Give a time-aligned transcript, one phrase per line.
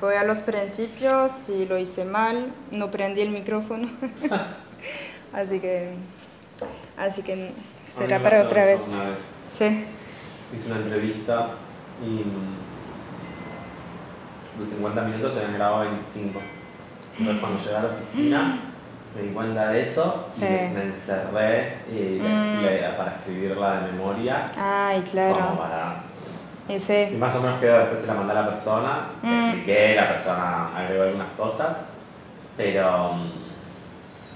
[0.00, 3.88] Fue a los principios y lo hice mal, no prendí el micrófono.
[5.32, 5.92] así que
[6.96, 7.52] así que
[7.86, 8.88] será para otra vez.
[8.92, 9.18] Una vez
[9.52, 9.84] Sí.
[10.56, 11.50] hice una entrevista
[12.02, 12.56] y mm,
[14.60, 16.40] de 50 minutos se habían grabado 25.
[17.18, 18.58] Entonces cuando llegué a la oficina
[19.14, 20.42] me di cuenta de eso Sí.
[20.44, 22.96] y me encerré y Mm.
[22.96, 24.46] para escribirla de memoria.
[24.56, 25.58] Ay, Como claro.
[25.58, 26.04] para...
[26.70, 29.44] Y más o menos quedó, después se la mandé a la persona, Mm.
[29.48, 31.76] expliqué, la persona agregó algunas cosas,
[32.56, 33.30] pero mm,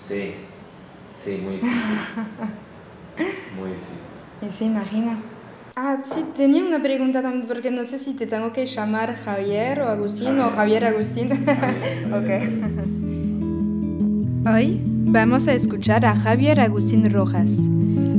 [0.09, 0.35] sí,
[1.25, 1.79] sí, muy difícil.
[3.59, 4.49] Muy difícil.
[4.49, 5.17] Y sí, imagina.
[5.77, 9.81] Ah, sí, tenía una pregunta también, porque no sé si te tengo que llamar Javier
[9.83, 11.31] o Agustín o Javier Agustín.
[12.13, 12.31] ok.
[14.53, 17.58] Hoy vamos a escuchar a Javier Agustín Rojas.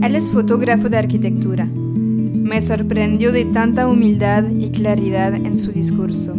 [0.03, 1.67] Él es fotógrafo de arquitectura.
[2.45, 6.37] Me sorprendió de tanta humildad y claridad en su discurso.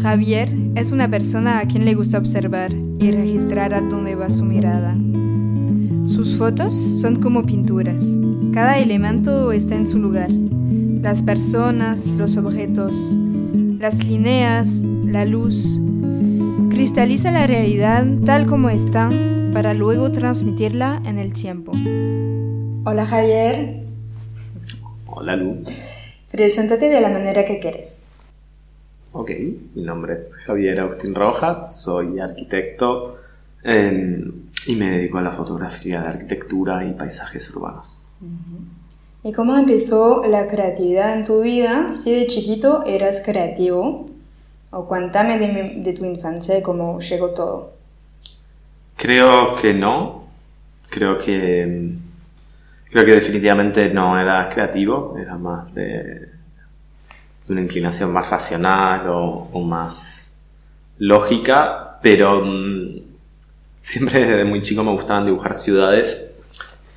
[0.00, 4.46] Javier es una persona a quien le gusta observar y registrar a dónde va su
[4.46, 4.96] mirada.
[6.06, 8.16] Sus fotos son como pinturas.
[8.54, 10.30] Cada elemento está en su lugar.
[10.30, 13.14] Las personas, los objetos,
[13.78, 15.78] las líneas, la luz.
[16.70, 19.10] Cristaliza la realidad tal como está
[19.52, 21.72] para luego transmitirla en el tiempo.
[22.86, 23.83] Hola Javier,
[25.16, 25.62] Hola Lu.
[26.30, 28.06] preséntate de la manera que quieres.
[29.12, 29.30] Ok,
[29.74, 33.18] mi nombre es Javier Agustín Rojas, soy arquitecto
[33.62, 34.24] eh,
[34.66, 38.02] y me dedico a la fotografía de arquitectura y paisajes urbanos.
[39.22, 41.90] ¿Y cómo empezó la creatividad en tu vida?
[41.90, 44.06] Si de chiquito eras creativo,
[44.72, 47.72] o cuéntame de, mi- de tu infancia y cómo llegó todo.
[48.96, 50.24] Creo que no,
[50.90, 51.92] creo que
[52.94, 56.28] creo que definitivamente no era creativo, era más de,
[57.48, 60.36] una inclinación más racional o, más
[60.98, 63.00] lógica, pero mm,
[63.80, 66.36] siempre desde muy chico me gustaban dibujar ciudades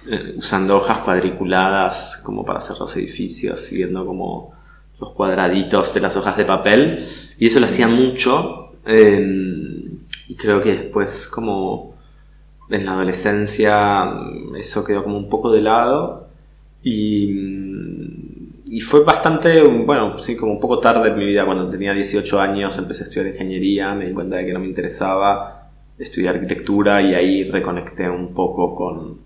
[0.07, 4.53] eh, usando hojas cuadriculadas como para hacer los edificios, siguiendo como
[5.00, 7.07] los cuadraditos de las hojas de papel.
[7.40, 8.74] Y eso lo hacía mucho.
[8.86, 9.84] eh,
[10.38, 11.97] creo que después, como
[12.69, 16.28] en la adolescencia, mm, eso quedó como un poco de lado.
[16.83, 18.28] Y, mm,
[18.72, 21.45] y fue bastante, bueno, sí, como un poco tarde en mi vida.
[21.45, 24.67] Cuando tenía 18 años empecé a estudiar ingeniería, me di cuenta de que no me
[24.67, 29.17] interesaba estudiar arquitectura y ahí reconecté un poco con,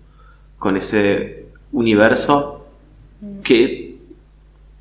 [0.58, 2.66] con ese universo
[3.42, 3.96] que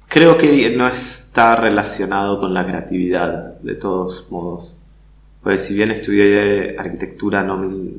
[0.07, 4.77] creo que no está relacionado con la creatividad, de todos modos.
[5.44, 7.91] Pues si bien estudié arquitectura, no me,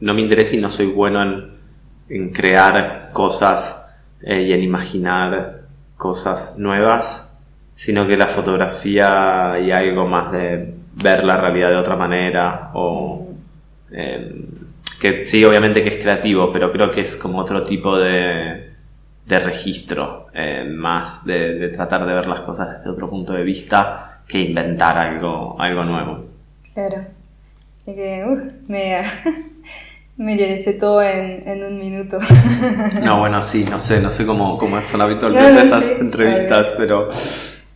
[0.00, 1.50] no me interesa y no soy bueno en,
[2.08, 3.86] en crear cosas
[4.22, 5.62] eh, y en imaginar
[5.96, 7.36] cosas nuevas,
[7.74, 13.28] sino que la fotografía y algo más de ver la realidad de otra manera o
[13.92, 14.44] eh,
[15.00, 18.72] que sí, obviamente que es creativo, pero creo que es como otro tipo de,
[19.26, 23.44] de registro, eh, más de, de tratar de ver las cosas desde otro punto de
[23.44, 26.24] vista que inventar algo, algo nuevo.
[26.74, 27.04] Claro.
[27.86, 29.02] Y que, uh, me,
[30.18, 32.18] me dijiste todo en, en un minuto.
[33.02, 35.92] No, bueno, sí, no sé, no sé cómo, cómo son No, habitualmente no, estas sí,
[36.00, 37.08] entrevistas, pero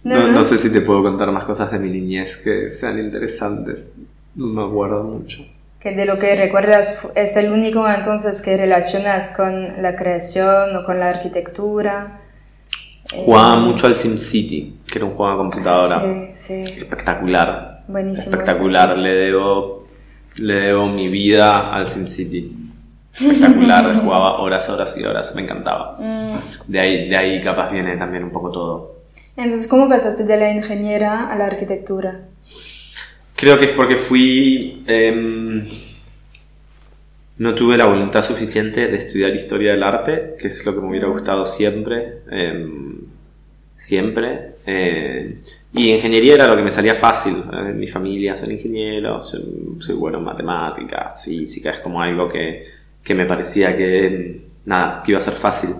[0.04, 0.32] No, no, no.
[0.32, 3.92] no sé si te puedo contar más cosas de mi niñez que sean interesantes.
[4.34, 5.44] No me acuerdo mucho.
[5.80, 10.84] que de lo que recuerdas es el único entonces que relacionas con la creación o
[10.84, 12.20] con la arquitectura.
[13.12, 16.00] Eh, Jugaba mucho al SimCity, que era un juego de computadora.
[16.34, 16.78] Sí, sí.
[16.78, 17.82] Espectacular.
[17.88, 18.32] Buenísimo.
[18.36, 19.81] Espectacular, le debo,
[20.40, 22.56] le debo mi vida al SimCity.
[23.14, 25.96] Espectacular, jugaba horas, horas y horas, me encantaba.
[25.98, 26.36] Mm,
[26.66, 28.96] De ahí, de ahí capaz viene también un poco todo.
[29.36, 32.20] Entonces, ¿cómo pasaste de la ingeniera a la arquitectura?
[33.36, 34.82] Creo que es porque fui.
[34.86, 35.64] em,
[37.38, 40.88] no tuve la voluntad suficiente de estudiar historia del arte, que es lo que me
[40.90, 42.18] hubiera gustado siempre.
[42.30, 42.91] em,
[43.82, 44.54] siempre.
[44.66, 45.38] eh,
[45.74, 47.36] y ingeniería era lo que me salía fácil.
[47.74, 49.42] Mi familia son ingenieros, soy,
[49.80, 52.66] soy bueno en matemáticas, física, es como algo que,
[53.02, 55.70] que me parecía que, nada, que iba a ser fácil.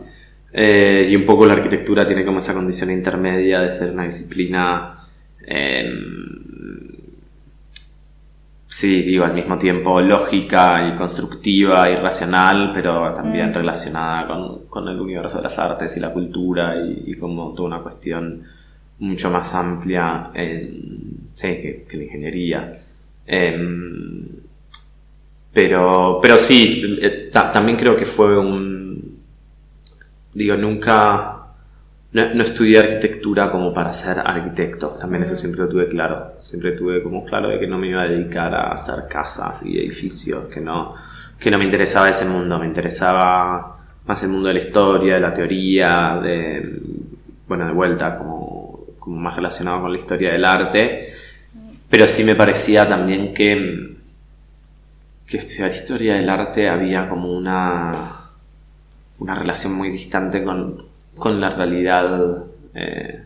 [0.53, 5.07] Eh, y un poco la arquitectura tiene como esa condición intermedia de ser una disciplina,
[5.47, 6.42] em,
[8.79, 13.55] sí, digo, al mismo tiempo lógica y constructiva y racional, pero también Mm.
[13.55, 17.69] relacionada con, con el universo de las artes y la cultura y, y como toda
[17.69, 18.43] una cuestión
[19.01, 22.79] mucho más amplia en, sí, que, que la ingeniería.
[23.27, 24.27] Em,
[25.53, 29.19] pero, pero sí, eh, ta- también creo que fue un,
[30.33, 31.42] digo, nunca,
[32.13, 36.73] no, no estudié arquitectura como para ser arquitecto, también eso siempre lo tuve claro, siempre
[36.73, 40.49] tuve como claro de que no me iba a dedicar a hacer casas y edificios,
[40.49, 40.95] que no,
[41.39, 45.21] que no me interesaba ese mundo, me interesaba más el mundo de la historia, de
[45.21, 46.81] la teoría, de,
[47.49, 51.15] bueno, de vuelta, como, como más relacionado con la historia del arte,
[51.89, 53.97] pero sí me parecía también que,
[55.27, 57.93] que estudiar historia del arte había como una,
[59.19, 62.45] una relación muy distante con, con la realidad
[62.75, 63.23] eh,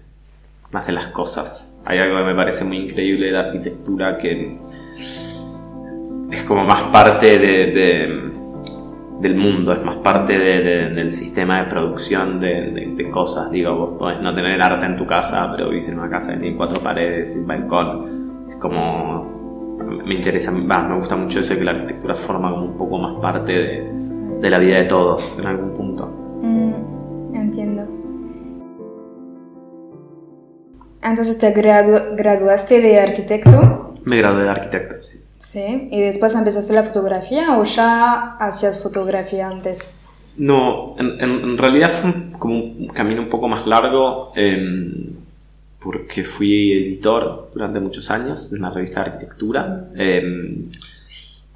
[0.72, 1.74] más de las cosas.
[1.86, 4.58] Hay algo que me parece muy increíble de la arquitectura que
[6.30, 8.26] es como más parte de, de-
[9.20, 12.70] del mundo, es más parte de- de- del sistema de producción de,
[13.10, 13.50] cosas.
[13.50, 16.54] Digo, vos podés no tener arte en tu casa, pero vivís en una casa que
[16.56, 18.46] cuatro paredes y un balcón.
[18.48, 19.34] Es como.
[20.04, 22.98] Me interesa, va, me gusta mucho eso de que la arquitectura forma como un poco
[22.98, 23.90] más parte de,
[24.40, 26.06] de la vida de todos en algún punto.
[26.42, 26.72] Mm,
[27.60, 27.86] entiendo.
[31.02, 35.18] Entonces te gradu- graduaste de arquitecto, Me gradué de arquitecto, sí.
[35.38, 40.02] sí, y después empezaste la fotografía o ya hacías fotografía antes.
[40.36, 45.14] No, en, en- en realidad fue un- como un camino un poco más largo em,
[45.80, 49.88] porque fui editor durante muchos años de una revista de arquitectura.
[49.96, 50.68] Em,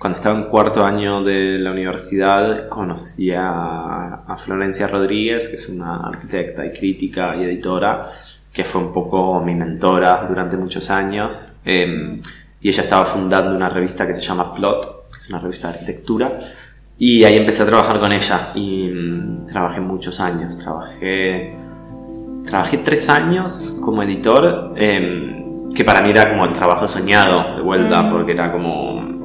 [0.01, 5.69] cuando estaba en cuarto año de la universidad conocí a, a Florencia Rodríguez, que es
[5.69, 8.09] una arquitecta y crítica y editora,
[8.51, 11.53] que fue un poco mi mentora durante muchos años.
[11.67, 12.19] Em,
[12.63, 15.75] y ella estaba fundando una revista que se llama Plot, que es una revista de
[15.75, 16.39] arquitectura.
[16.97, 20.57] Y ahí empecé a trabajar con ella y mm, trabajé muchos años.
[20.57, 21.55] Trabajé,
[22.47, 27.63] trabajé tres años como editor, em, que para mí era como el trabajo soñado de
[27.63, 28.11] vuelta, Mm.
[28.11, 29.20] porque era como...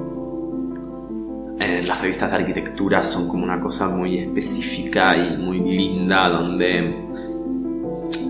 [1.59, 6.95] eh, las revistas de arquitectura son como una cosa muy específica y muy linda, donde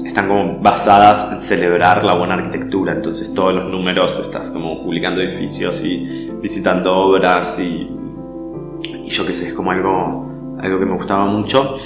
[0.06, 2.94] están como basadas en celebrar la buena arquitectura.
[2.94, 7.89] Entonces todos los números estás como publicando edificios y visitando obras y
[9.06, 11.78] y yo qué sé, es como algo, algo que me gustaba mucho.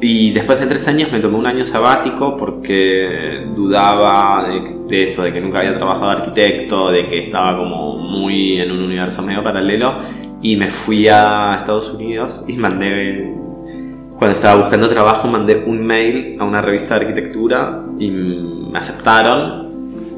[0.00, 5.22] Y después de tres años me tomé un año sabático porque dudaba de, de eso,
[5.22, 9.22] de que nunca había trabajado de arquitecto, de que estaba como muy en un universo
[9.22, 9.98] medio paralelo.
[10.44, 13.32] Y me fui a Estados Unidos y mandé,
[14.18, 19.64] cuando estaba buscando trabajo, mandé un mail a una revista de arquitectura y me aceptaron.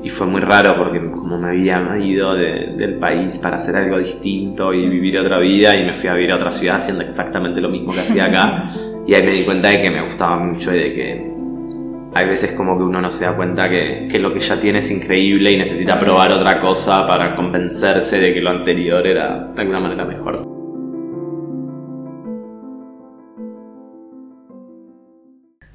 [0.02, 3.98] Y fue muy raro porque como me había ido de- del país para hacer algo
[3.98, 7.60] distinto y vivir otra vida y me fui a vivir a otra ciudad haciendo exactamente
[7.60, 8.70] lo mismo que hacía acá.
[9.08, 11.35] Y ahí me di cuenta de que me gustaba mucho y de que
[12.16, 14.78] hay veces como que uno no se da cuenta que, que lo que ya tiene
[14.78, 19.60] es increíble y necesita probar otra cosa para convencerse de que lo anterior era de
[19.60, 20.46] alguna manera mejor.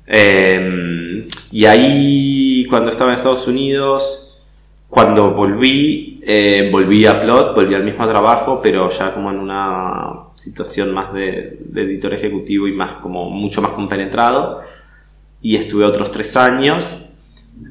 [0.08, 4.44] Eh, y ahí, cuando estaba en Estados Unidos,
[4.90, 10.32] cuando volví, eh, volví a Plot, volví al mismo trabajo, pero ya como en una
[10.34, 14.60] situación más de, de editor ejecutivo y más como mucho más compenetrado.
[15.42, 16.98] Y estuve otros tres años.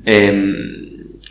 [0.05, 0.57] Eh,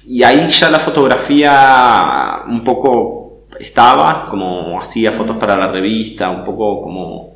[0.08, 6.44] y ahí ya la fotografía un poco estaba, como hacía fotos para la revista, un
[6.44, 7.36] poco como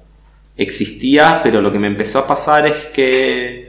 [0.57, 3.67] existía, pero lo que me empezó a pasar es que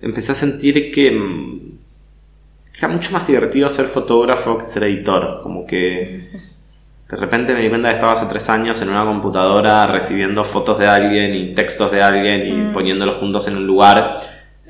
[0.00, 1.60] empecé a sentir que, mm,
[2.72, 6.28] que era mucho más divertido ser fotógrafo que ser editor, como que
[7.10, 10.78] de repente me di cuenta que estaba hace tres años en una computadora recibiendo fotos
[10.78, 12.72] de alguien y textos de alguien y Mm.
[12.72, 14.20] poniéndolos juntos en un lugar,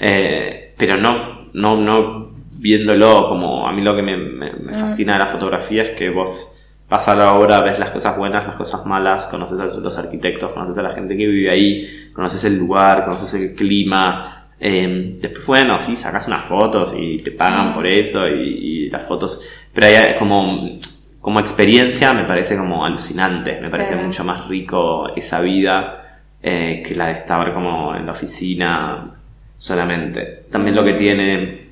[0.00, 5.14] eh, pero no, no, no viéndolo como a mí lo que me, me- me fascina
[5.14, 6.57] de la fotografía es que vos
[6.88, 10.50] vas a la obra, ves las cosas buenas, las cosas malas, conoces a los arquitectos,
[10.52, 14.49] conoces a la gente que vive ahí, conoces el lugar, conoces el clima.
[14.59, 19.02] eh, después, bueno, sí, sacas unas fotos y te pagan por eso y, y las
[19.07, 19.40] fotos.
[19.73, 20.78] Pero hay como
[21.21, 26.95] como experiencia me parece como alucinante, me parece mucho más rico esa vida eh, que
[26.95, 29.20] la de estar como en la oficina
[29.61, 30.45] solamente.
[30.50, 31.67] También lo que tiene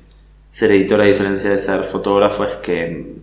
[0.49, 3.15] ser editor a diferencia de ser fotógrafo es que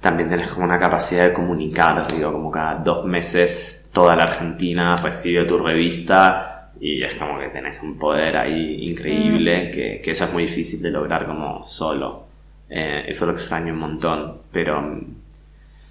[0.00, 4.96] también tenés como una capacidad de comunicar, digo, como cada dos meses toda la Argentina
[4.96, 10.24] recibe tu revista y es como que tenés un poder ahí increíble, que, que eso
[10.24, 12.24] es muy difícil de lograr como solo.
[12.68, 14.98] Eh, eso lo extraño un montón, pero...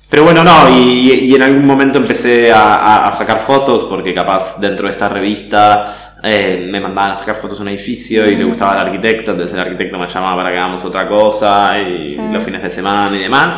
[0.09, 4.13] Pero bueno, no, y, y en algún momento empecé a, a- a sacar fotos porque
[4.13, 8.35] capaz dentro de esta revista eh, me mandaban a sacar fotos a un edificio y
[8.35, 12.13] le gustaba al arquitecto, entonces el arquitecto me llamaba para que hagamos otra cosa y
[12.13, 12.21] Sí.
[12.31, 13.55] los fines de semana y demás.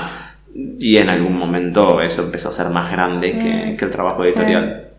[0.79, 4.29] Y en algún momento eso empezó a ser más grande que, que el trabajo Sí.
[4.29, 4.89] editorial.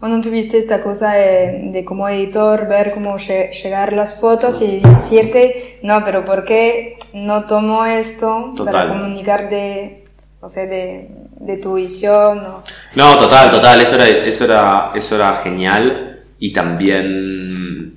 [0.00, 4.60] ¿O no tuviste esta cosa de, de como editor ver cómo lle- llegar las fotos
[4.60, 8.88] y decirte, no, pero ¿por qué no tomo esto para Total.
[8.88, 10.04] comunicar de,
[10.40, 11.08] o sea, de,
[11.40, 12.38] de tu visión?
[12.40, 12.62] o-
[12.96, 16.13] No, total, total, eso era, eso era, eso era genial
[16.44, 17.94] y también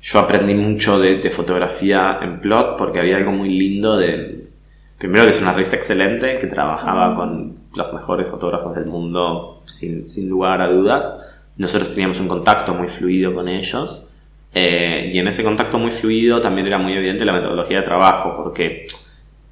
[0.00, 4.46] yo aprendí mucho de, de fotografía en Plot porque había algo muy lindo de,
[4.96, 10.08] primero que es una revista excelente que trabajaba con los mejores fotógrafos del mundo sin,
[10.08, 11.14] sin lugar a dudas,
[11.58, 14.06] nosotros teníamos un contacto muy fluido con ellos
[14.54, 18.36] eh, y en ese contacto muy fluido también era muy evidente la metodología de trabajo
[18.42, 18.86] porque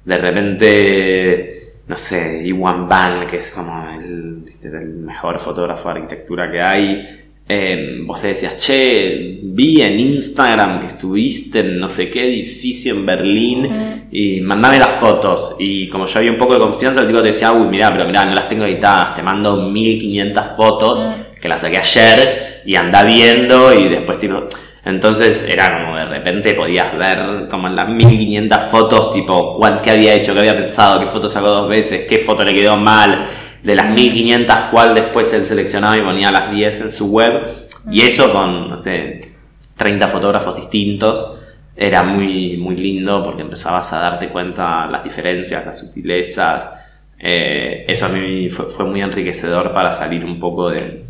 [0.03, 6.49] de repente, no sé, Iwan Ban, que es como el, el mejor fotógrafo de arquitectura
[6.49, 7.19] que hay,
[7.51, 12.93] eh, vos le decías, che, vi en Instagram que estuviste en no sé qué edificio
[12.93, 15.55] en Berlín y mandame las fotos.
[15.57, 18.05] Y como yo había un poco de confianza, el tipo te decía, uy, mirá, pero
[18.05, 21.07] mirá, no las tengo editadas, te mando 1500 fotos
[21.41, 24.43] que las saqué ayer y anda viendo y después tipo...
[24.85, 29.91] Entonces era como de repente podías ver como en las 1500 fotos, tipo, cuál, qué
[29.91, 33.25] había hecho, qué había pensado, qué foto sacó dos veces, qué foto le quedó mal,
[33.63, 37.67] de las 1500 cuál después él seleccionaba y ponía las 10 en su web.
[37.91, 39.29] Y eso con, no sé,
[39.77, 41.41] 30 fotógrafos distintos
[41.75, 46.71] era muy, muy lindo porque empezabas a darte cuenta las diferencias, las sutilezas.
[47.17, 51.03] Eh, eso a mí fue, fue muy enriquecedor para salir un poco de,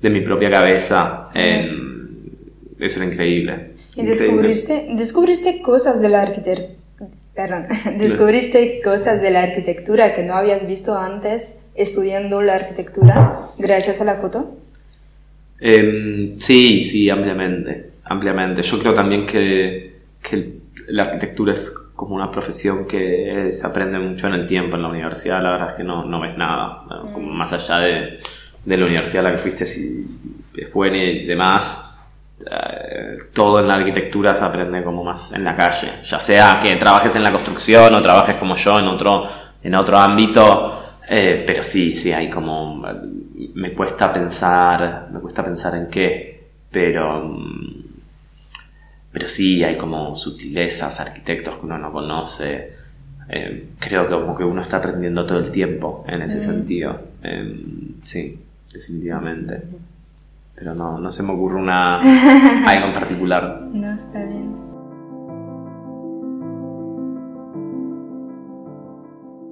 [0.00, 1.14] de mi propia cabeza.
[1.34, 1.70] Eh,
[2.78, 3.74] eso era increíble.
[3.96, 6.68] Y descubriste, descubriste cosas de la arquitectura.
[7.34, 7.66] Perdón,
[7.98, 14.04] descubriste cosas de la arquitectura que no habías visto antes estudiando la arquitectura gracias a
[14.04, 14.56] la foto.
[15.58, 18.62] Em, sí, sí, ampliamente, ampliamente.
[18.62, 24.26] Yo creo también que, que la arquitectura es como una profesión que se aprende mucho
[24.28, 25.42] en el tiempo en la universidad.
[25.42, 27.12] La verdad es que no, no ves nada, ¿no?
[27.12, 28.18] Como más allá de,
[28.64, 30.04] de la universidad a la que fuiste, si
[30.56, 31.90] es buena y demás.
[32.50, 36.74] eh, todo en la arquitectura se aprende como más en la calle, ya sea que
[36.76, 39.24] trabajes en la construcción o trabajes como yo en otro,
[39.62, 42.82] en otro ámbito, eh, pero sí, sí, hay como,
[43.54, 47.84] me cuesta pensar, me cuesta pensar en qué, pero, mm,
[49.12, 52.72] pero sí, hay como sutilezas, arquitectos que uno no conoce,
[53.28, 57.58] eh, creo que como que uno está aprendiendo todo el tiempo en ese sentido, Eh,
[58.02, 58.38] sí,
[58.72, 59.62] definitivamente.
[60.54, 61.98] Pero no, no se me ocurre una
[62.66, 63.62] algo en particular.
[63.72, 64.54] No, está bien.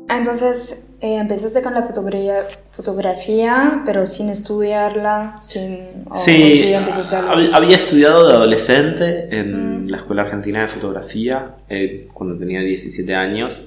[0.08, 2.36] Entonces, eh, empezaste con la fotografía,
[2.70, 5.78] fotografía, pero sin estudiarla, sin...
[6.14, 12.08] Sí, empezaste a- hab- había estudiado de adolescente en la Escuela Argentina de Fotografía eh,
[12.14, 13.66] cuando tenía 17 años.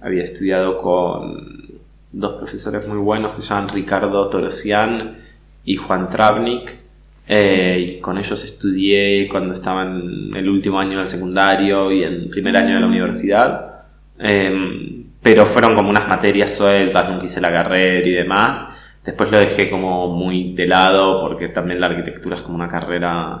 [0.00, 1.78] Había estudiado con
[2.12, 5.16] dos profesores muy buenos que se llaman Ricardo Torosian
[5.64, 6.74] y Juan Travnik.
[7.26, 12.28] Eh, y con ellos estudié cuando estaba en el último año del secundario y en
[12.28, 13.84] primer año de la universidad.
[14.18, 14.93] Eh,
[15.24, 18.68] pero fueron como unas materias sueltas, nunca hice la carrera y demás.
[19.02, 23.40] Después lo dejé como muy de lado porque también la arquitectura es como una carrera,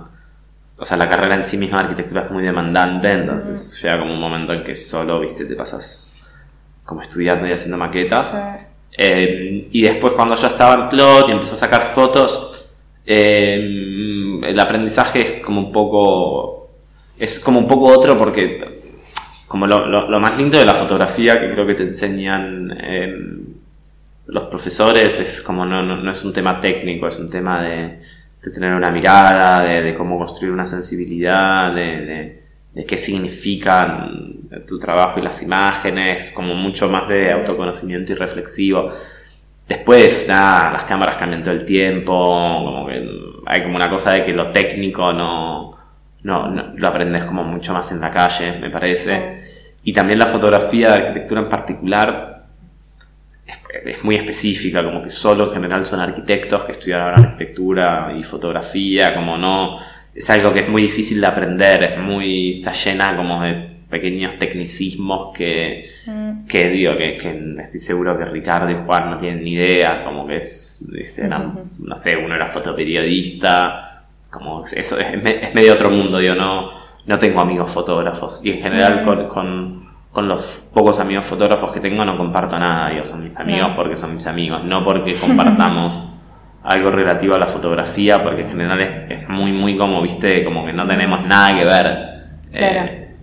[0.78, 4.14] o sea, la carrera en sí misma de arquitectura es muy demandante, entonces llega como
[4.14, 6.26] un momento en que solo, viste, te pasas
[6.86, 8.30] como estudiando y haciendo maquetas.
[8.30, 8.66] Sí.
[8.96, 12.66] Eh, y después cuando ya estaba en plot y empecé a sacar fotos,
[13.04, 16.70] eh, el aprendizaje es como un poco,
[17.18, 18.73] es como un poco otro porque
[19.46, 23.14] como lo, lo- más lindo de la fotografía que creo que te enseñan eh,
[24.26, 27.98] los profesores es como no, no, no es un tema técnico, es un tema de,
[28.42, 32.40] de tener una mirada, de, cómo construir una sensibilidad, de
[32.86, 34.32] qué significan
[34.66, 38.90] tu trabajo y las imágenes, como mucho más de autoconocimiento y reflexivo.
[39.68, 42.12] Después, nada, las cámaras cambian todo el tiempo,
[42.64, 43.06] como que
[43.46, 45.63] hay como una cosa de que lo técnico no,
[46.24, 49.38] no, no- lo aprendes como mucho más en la calle, me parece.
[49.84, 52.44] Y también la fotografía de arquitectura en particular
[53.84, 59.14] es, muy específica, como que solo en general son arquitectos que estudian arquitectura y fotografía,
[59.14, 59.76] como no,
[60.14, 64.38] es algo que es muy difícil de aprender, es muy, está llena como de pequeños
[64.38, 66.46] tecnicismos que, Mm.
[66.46, 70.26] que digo, que, que estoy seguro que Ricardo y Juan no tienen ni idea, como
[70.26, 71.24] que es, ¿viste?
[71.24, 73.93] Eran, no sé, uno era fotoperiodista,
[74.34, 76.70] como eso es, es medio otro mundo, digo, no,
[77.06, 79.04] no tengo amigos fotógrafos y en general Mm.
[79.04, 83.36] con, con, con los pocos amigos fotógrafos que tengo no comparto nada, digo, son mis
[83.38, 83.76] amigos No.
[83.76, 86.10] porque son mis amigos, no porque compartamos
[86.62, 90.64] algo relativo a la fotografía, porque en general es, es muy, muy como, viste, como
[90.64, 91.98] que no tenemos nada que ver.
[92.52, 92.90] Claro.
[92.90, 93.14] Eh,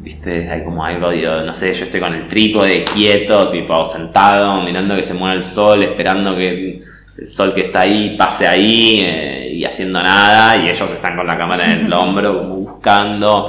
[0.00, 4.62] viste, hay como algo, digo, no sé, yo estoy con el trípode quieto, tipo sentado,
[4.62, 6.82] mirando que se mueve el sol, esperando que
[7.18, 11.26] el sol que está ahí pase ahí eh, y haciendo nada, y ellos están con
[11.26, 13.48] la cámara en el hombro como buscando.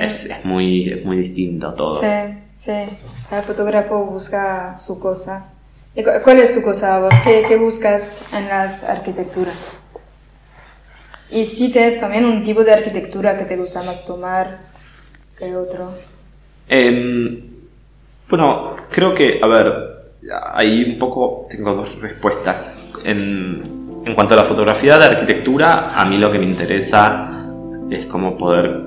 [0.00, 2.00] Es, es muy, es muy distinto todo.
[2.00, 2.06] Sí,
[2.54, 2.72] sí.
[3.30, 5.50] Cada fotógrafo busca su cosa.
[5.94, 7.14] ¿Y cu- ¿Cuál es tu cosa vos?
[7.24, 9.56] ¿Qué, qué buscas en las arquitecturas?
[11.30, 14.58] Y si tienes también un tipo de arquitectura que te gusta más tomar
[15.38, 15.92] que otro.
[16.68, 17.40] Em,
[18.28, 19.72] bueno, creo que, a ver,
[20.54, 22.78] ahí un poco tengo dos respuestas.
[23.04, 27.46] En, cuanto a la fotografía de arquitectura, a mí lo que me interesa
[27.90, 28.84] es cómo poder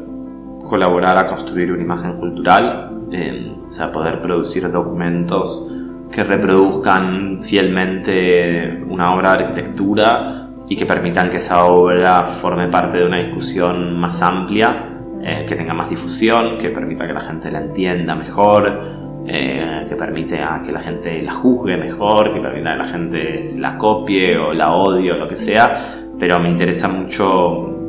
[0.63, 5.67] colaborar a construir una imagen cultural, em, o sea, poder producir documentos
[6.11, 12.99] que reproduzcan fielmente una obra de arquitectura y que permitan que esa obra forme parte
[12.99, 14.89] de una discusión más amplia,
[15.21, 19.95] eh, que tenga más difusión, que permita que la gente la entienda mejor, eh, que
[19.95, 24.37] permite a que la gente la juzgue mejor, que permita que la gente la copie
[24.37, 27.79] o la odie o lo que sea, pero me interesa mucho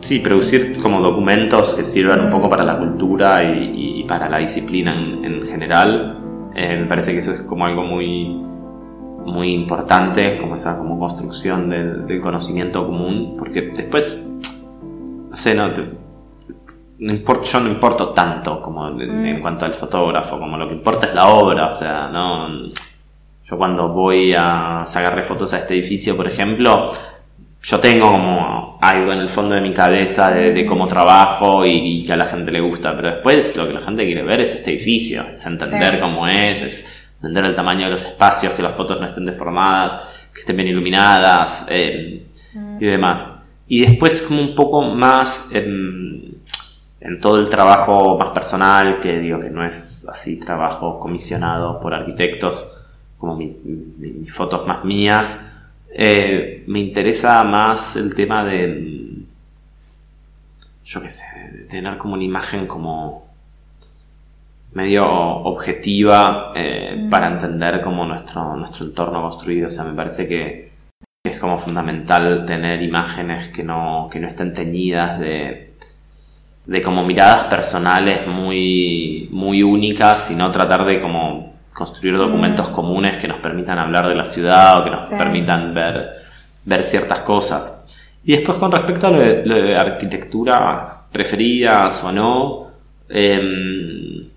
[0.00, 4.38] Sí, producir como documentos que sirvan un poco para la cultura y, y para la
[4.38, 6.18] disciplina en, en general.
[6.54, 8.28] Eh, me parece que eso es como algo muy,
[9.26, 14.28] muy importante, como esa como construcción del, del conocimiento común, porque después,
[15.30, 15.68] no sé, no,
[16.98, 21.06] no yo no importo tanto como en, en cuanto al fotógrafo, como lo que importa
[21.08, 22.48] es la obra, o sea, no...
[23.44, 26.92] Yo cuando voy a sacarle fotos a este edificio, por ejemplo,
[27.62, 31.70] yo tengo como algo en el fondo de mi cabeza de, de cómo trabajo y,
[32.00, 34.42] y que a la gente le gusta, pero después lo que la gente quiere ver
[34.42, 36.00] es este edificio, es entender Sí.
[36.00, 39.98] cómo es, es entender el tamaño de los espacios, que las fotos no estén deformadas,
[40.34, 42.26] que estén bien iluminadas eh,
[42.78, 43.34] y demás.
[43.66, 46.37] Y después como un poco más en,
[47.00, 51.94] en todo el trabajo más personal, que digo que no es así trabajo comisionado por
[51.94, 52.76] arquitectos,
[53.18, 55.44] como mi- mi- mis fotos más mías,
[55.94, 59.24] eh, me interesa más el tema de, mm,
[60.84, 63.26] yo qué sé, de tener como una imagen como
[64.72, 69.66] medio objetiva eh, para entender como nuestro, nuestro entorno construido.
[69.68, 70.70] O sea, me parece que
[71.24, 75.67] es como fundamental tener imágenes que no, que no estén teñidas de,
[76.68, 83.26] de como miradas personales muy, muy únicas, sino tratar de como construir documentos comunes que
[83.26, 85.14] nos permitan hablar de la ciudad o que nos Sí.
[85.18, 86.10] permitan ver,
[86.64, 87.84] ver ciertas cosas.
[88.24, 92.66] Y después con respecto a lo de, lo de arquitecturas preferidas o no,
[93.08, 94.28] em,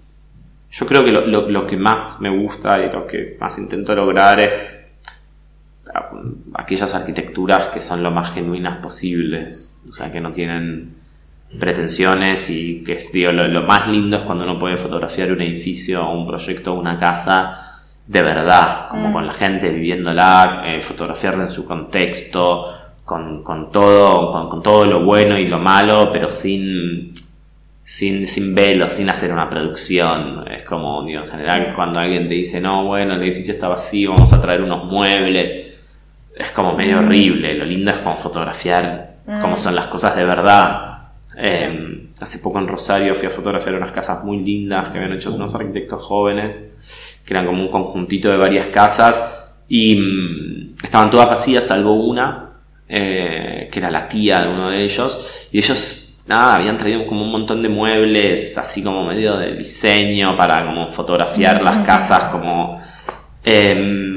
[0.71, 3.93] yo creo que lo, lo- lo que más me gusta y lo que más intento
[3.93, 4.87] lograr es
[6.53, 10.95] aquellas arquitecturas que son lo más genuinas posibles, o sea, que no tienen
[11.59, 15.41] pretensiones y que es, digo, lo, lo más lindo es cuando uno puede fotografiar un
[15.41, 17.67] edificio o un proyecto o una casa
[18.07, 19.13] de verdad, como Mm.
[19.13, 22.67] con la gente viviéndola, eh, fotografiarla en su contexto,
[23.05, 27.11] con, con todo, con, con todo lo bueno y lo malo, pero sin,
[27.83, 30.45] sin, sin velo, sin hacer una producción.
[30.49, 31.73] Es como, digo, en general, Sí.
[31.75, 35.67] cuando alguien te dice, no, bueno, el edificio está vacío, vamos a traer unos muebles,
[36.37, 37.53] es como medio horrible.
[37.55, 40.90] Lo lindo es como fotografiar cómo son las cosas de verdad.
[41.37, 45.33] Eh, hace poco en Rosario fui a fotografiar unas casas muy lindas que habían hecho
[45.33, 51.27] unos arquitectos jóvenes, que eran como un conjuntito de varias casas y mm, estaban todas
[51.27, 52.49] vacías salvo una,
[52.87, 57.23] eh, que era la tía de uno de ellos, y ellos nada, habían traído como
[57.23, 62.81] un montón de muebles, así como medio de diseño para como fotografiar las casas como...
[63.43, 64.10] em,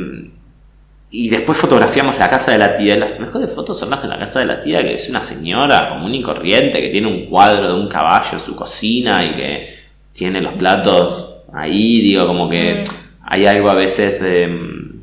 [1.17, 2.97] y después fotografiamos la casa de la tía.
[2.97, 5.89] Las mejores fotos son las de la casa de la tía, que es una señora
[5.91, 9.75] común y corriente, que tiene un cuadro de un caballo en su cocina y que
[10.13, 12.01] tiene los platos ahí.
[12.01, 12.83] Digo, como que
[13.23, 15.01] hay algo a veces de, mm,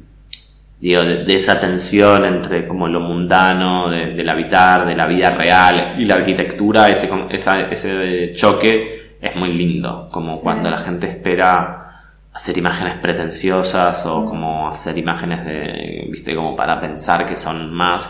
[0.82, 5.32] digo, de, de esa tensión entre como lo mundano, de- del habitar, de la vida
[5.32, 11.08] real y la arquitectura, ese, esa- ese choque es muy lindo, como cuando la gente
[11.08, 11.81] espera
[12.34, 18.10] hacer imágenes pretenciosas o como hacer imágenes de, viste, como para pensar que son más.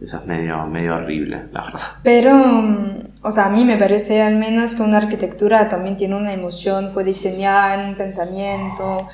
[0.00, 1.80] Eso es medio, medio horrible, la verdad.
[2.02, 6.16] Pero, mm, o sea, a mí me parece al menos que una arquitectura también tiene
[6.16, 9.08] una emoción, fue diseñada en un pensamiento.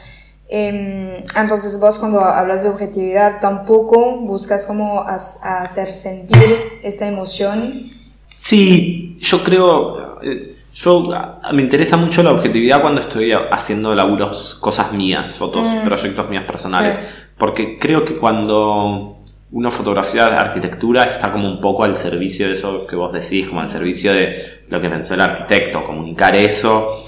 [0.49, 7.91] Em, entonces vos cuando hablas de objetividad tampoco buscas como hacer sentir esta emoción.
[8.39, 11.11] Sí, yo creo, eh, yo
[11.53, 15.85] me interesa mucho la objetividad cuando estoy haciendo laburos, cosas mías, fotos, mm.
[15.85, 17.01] proyectos míos personales,
[17.37, 19.17] porque creo que cuando
[19.51, 23.49] uno fotografía de arquitectura está como un poco al servicio de eso que vos decís,
[23.49, 27.05] como al servicio de lo que pensó el arquitecto, comunicar eso,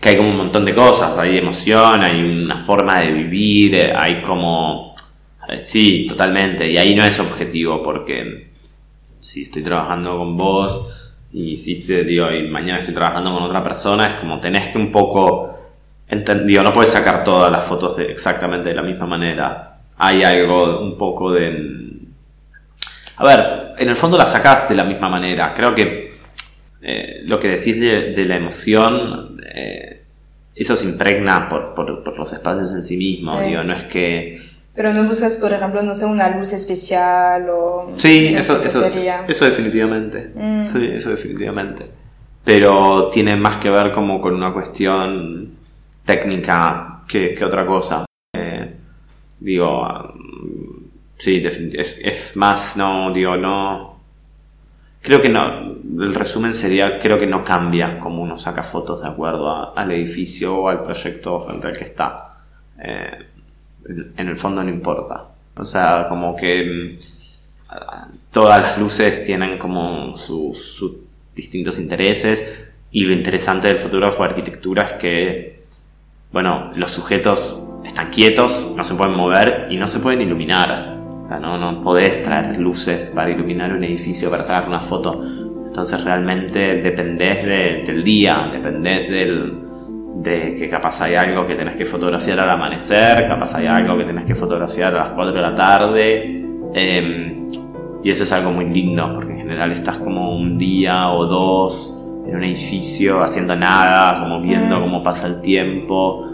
[0.00, 3.92] que hay como un montón de cosas, hay emoción, hay una forma de vivir, eh,
[3.94, 4.94] hay como...
[5.46, 8.50] Eh, sí, totalmente, y ahí no es objetivo porque
[9.18, 10.99] si estoy trabajando con vos
[11.32, 14.90] y hiciste, digo, y mañana estoy trabajando con otra persona, es como tenés que un
[14.90, 15.56] poco...
[16.44, 19.70] Digo, no puedes sacar todas las fotos de exactamente de la misma manera
[20.02, 21.90] hay algo un poco de...
[23.16, 25.52] A ver, en el fondo la sacás de la misma manera.
[25.54, 26.14] Creo que
[26.80, 30.02] eh, lo que decís de, la emoción, eh,
[30.54, 33.44] eso se impregna por, por, los espacios en sí mismos.
[33.44, 34.49] Digo, no es que...
[34.74, 37.92] Pero no buscas, por ejemplo, no sé, una luz especial o...
[37.96, 38.84] Sí, eso, eso,
[39.28, 40.30] eso definitivamente.
[40.34, 40.66] Mm.
[40.66, 41.90] Sí, eso definitivamente.
[42.44, 45.56] Pero tiene más que ver como con una cuestión
[46.04, 48.04] técnica que, que otra cosa.
[49.40, 50.14] Digo,
[51.16, 53.98] sí, es, es más, no, digo, no.
[55.00, 55.76] Creo que no.
[55.98, 60.56] El resumen sería: creo que no cambia como uno saca fotos de acuerdo al edificio
[60.56, 62.36] o al proyecto frente al que está.
[62.82, 63.29] Eh,
[64.16, 65.28] en el fondo no importa.
[65.56, 67.72] O sea, como que mm,
[68.32, 70.96] todas las luces tienen como sus
[71.34, 75.62] distintos intereses y lo interesante del fotógrafo de arquitectura es que,
[76.32, 80.98] bueno, los sujetos están quietos, no se pueden mover y no se pueden iluminar.
[81.22, 85.22] O sea, no, no podés traer luces para iluminar un edificio, para sacar una foto.
[85.66, 89.69] Entonces realmente dependés del día, dependés del,
[90.16, 94.04] de que capaz hay algo que tenés que fotografiar al amanecer, capaz hay algo que
[94.04, 96.44] tenés que fotografiar a las 4 de la tarde.
[96.74, 97.48] Em,
[98.02, 101.96] y eso es algo muy lindo, porque en general estás como un día o dos
[102.26, 104.82] en un edificio haciendo nada, como viendo mm.
[104.82, 106.26] cómo pasa el tiempo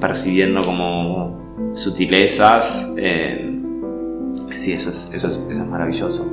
[0.00, 2.94] percibiendo como sutilezas.
[2.96, 3.60] Eh,
[4.50, 6.26] sí, eso es, eso, es, eso es maravilloso.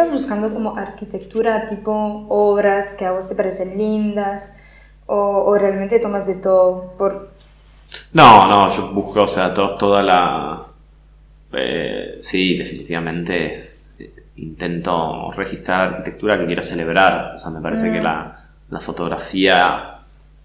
[0.00, 4.66] ¿Estás buscando como arquitectura, tipo obras que a vos te parecen lindas?
[5.04, 6.94] ¿O, realmente tomas de todo?
[6.96, 7.28] Por...
[8.14, 10.66] No, no, yo busco, o sea, toda la...
[11.52, 13.98] Eh, sí, definitivamente es
[14.36, 17.32] intento registrar arquitectura que quiero celebrar.
[17.34, 18.02] O sea, me parece que mm.
[18.02, 19.98] la, la, fotografía,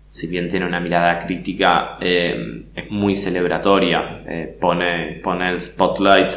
[0.09, 4.21] si bien tiene una mirada crítica, eh, es muy celebratoria.
[4.27, 6.33] Eh, pone, pone el spotlight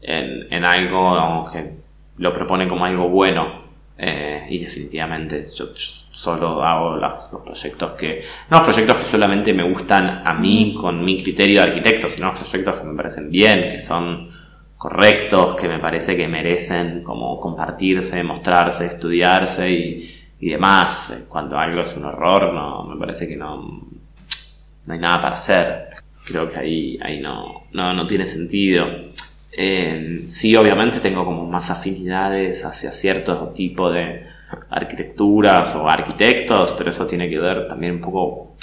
[0.00, 1.83] en, en algo que
[2.18, 3.64] lo propone como algo bueno.
[3.96, 9.62] Eh, y definitivamente yo, solo hago los proyectos que no los proyectos que solamente me
[9.70, 13.68] gustan a mí con mi criterio de arquitecto sino los proyectos que me parecen bien
[13.68, 14.28] que son
[14.84, 21.24] correctos, que me parece que merecen como compartirse, mostrarse, estudiarse y, demás.
[21.26, 23.62] Cuando algo es un horror, no, me parece que no,
[24.84, 25.88] no hay nada para hacer.
[26.26, 28.84] Creo que ahí, ahí no, no, tiene sentido.
[29.56, 34.26] Eh, sí, obviamente tengo como más afinidades hacia cierto tipo de
[34.70, 38.54] arquitecturas o arquitectos, pero eso tiene que ver también un poco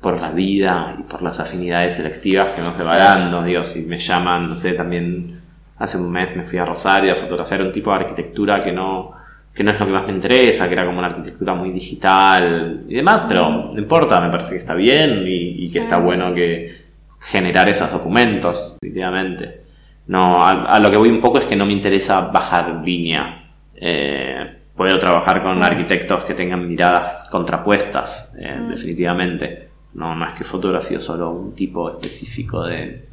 [0.00, 3.42] por la vida y por las afinidades selectivas que nos se va dando.
[3.42, 5.40] Digo, si me llaman, no sé, también
[5.78, 9.12] hace un mes me fui a Rosario a fotografiar un tipo de arquitectura que no,
[9.54, 12.84] que no es lo que más me interesa, que era como una arquitectura muy digital
[12.88, 16.86] y demás, pero no importa, me parece que está bien y, que está bueno que
[17.20, 19.67] generar esos documentos, definitivamente.
[20.08, 23.44] No, a, lo que voy un poco es que no me interesa bajar línea.
[23.76, 28.68] Eh, puedo trabajar con arquitectos que tengan miradas contrapuestas, eh, mm.
[28.70, 33.04] definitivamente no, no es que fotografío solo un tipo específico de,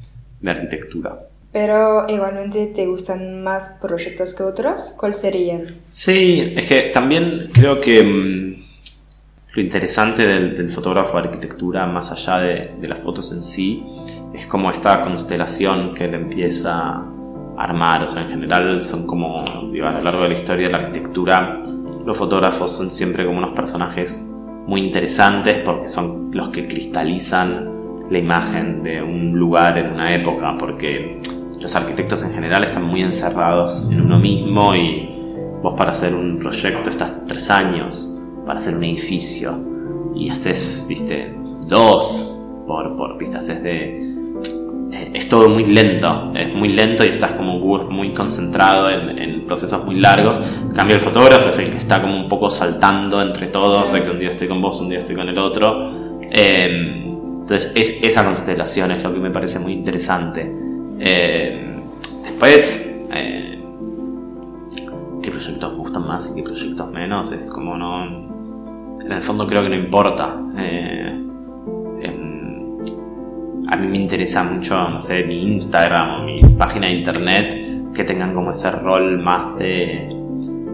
[0.45, 1.17] arquitectura.
[1.51, 5.77] Pero igualmente te gustan más proyectos que otros, ¿cuáles serían?
[5.91, 8.44] Sí, es que también creo que mm,
[9.55, 13.85] lo interesante del, fotógrafo de arquitectura, más allá de, las fotos en sí,
[14.33, 17.05] es como esta constelación que él empieza a
[17.57, 18.03] armar.
[18.03, 20.79] O sea, en general son como, digo, a lo largo de la historia de la
[20.79, 21.61] arquitectura,
[22.05, 24.29] los fotógrafos son siempre como unos personajes
[24.67, 27.71] muy interesantes porque son los que cristalizan
[28.09, 31.21] la imagen de un lugar en una época, porque
[31.61, 35.11] los arquitectos en general están muy encerrados en uno mismo y,
[35.63, 38.14] vos para hacer un proyecto estás tres años,
[38.45, 39.57] para hacer un edificio,
[40.15, 41.33] y haces, viste,
[41.67, 42.33] dos
[42.67, 43.99] por, por viste, haces de...
[44.91, 49.45] eh, Es todo muy lento, es muy lento y estás como muy concentrado en, en
[49.45, 50.39] procesos muy largos.
[50.61, 53.97] En cambio, el fotógrafo es el que está como un poco saltando entre todos, Sí.
[53.97, 55.91] de que un día estoy con vos, un día estoy con el otro.
[56.31, 57.01] Eh,
[57.41, 60.51] entonces, es, esa constelación es lo que me parece muy interesante.
[60.99, 61.75] Eh,
[62.23, 63.59] después, eh,
[65.21, 68.34] qué proyectos gustan más y qué proyectos menos, es como no.
[69.05, 70.35] En el fondo creo que no importa.
[70.57, 71.19] Eh,
[72.01, 72.77] em,
[73.67, 78.03] a mí me interesa mucho, no sé, mi Instagram o mi página de internet que
[78.03, 80.09] tengan como ese rol más de,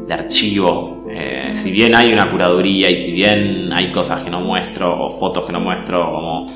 [0.09, 1.05] archivo.
[1.09, 5.09] Eh, si bien hay una curaduría y si bien hay cosas que no muestro o
[5.09, 6.51] fotos que no muestro, como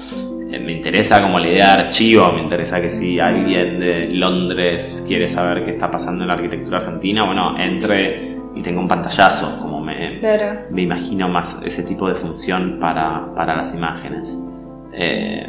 [0.51, 5.03] eh, me interesa como la idea de archivo, me interesa que si alguien de Londres
[5.07, 9.59] quiere saber qué está pasando en la arquitectura argentina, bueno, entre y tenga un pantallazo,
[9.59, 10.61] como me, Claro.
[10.71, 14.37] me imagino más ese tipo de función para, para las imágenes.
[14.93, 15.45] Eh,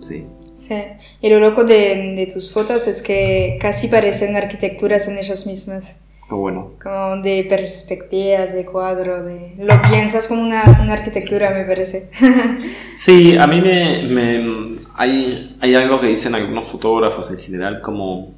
[0.00, 0.26] sí.
[0.54, 0.76] Sí.
[1.20, 6.00] Y lo loco de, de tus fotos es que casi parecen arquitecturas en ellas mismas.
[6.28, 6.72] Qué bueno.
[6.82, 9.54] Como de perspectivas, de cuadro, de...
[9.58, 12.08] Lo piensas como una, una arquitectura, me parece.
[12.96, 18.34] Sí, a mí me, me- hay, hay algo que dicen algunos fotógrafos en general como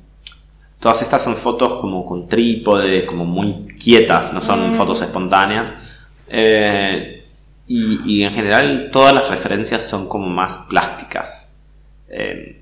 [0.81, 5.75] todas estas son fotos como con trípode, como muy quietas, no son fotos espontáneas.
[6.29, 7.25] Eh,
[7.67, 11.55] y, y en general todas las referencias son como más plásticas.
[12.09, 12.61] Eh,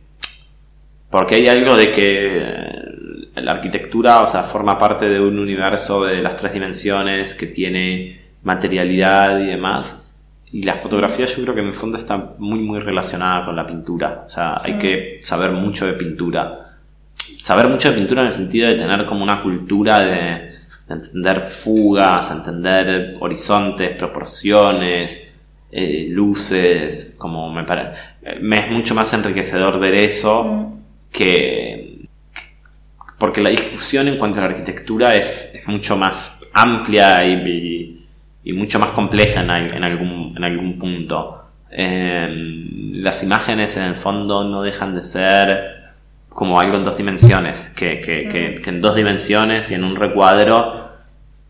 [1.11, 6.05] porque hay algo de que eh, la arquitectura, o sea, forma parte de un universo
[6.05, 10.09] de las tres dimensiones que tiene materialidad y demás.
[10.51, 13.66] Y la fotografía yo creo que en el fondo está muy muy relacionada con la
[13.66, 14.25] pintura.
[14.27, 16.71] O sea, hay que saber mucho de pintura.
[17.38, 20.14] Saber mucho de pintura en el sentido de tener como una cultura de,
[20.88, 25.35] de entender fugas, entender horizontes, proporciones,
[25.70, 27.90] eh, luces, como me parece.
[28.40, 30.78] Me es mucho más enriquecedor ver eso
[31.11, 32.02] que.
[33.18, 37.98] Porque la discusión en cuanto a la arquitectura es, es mucho más amplia y, y-
[38.44, 41.44] y mucho más compleja en, al- en algún, en algún punto.
[41.70, 42.28] Eh,
[42.94, 45.82] las imágenes en el fondo no dejan de ser
[46.33, 49.97] como algo en dos dimensiones, que, que- que- que en dos dimensiones y en un
[49.97, 50.88] recuadro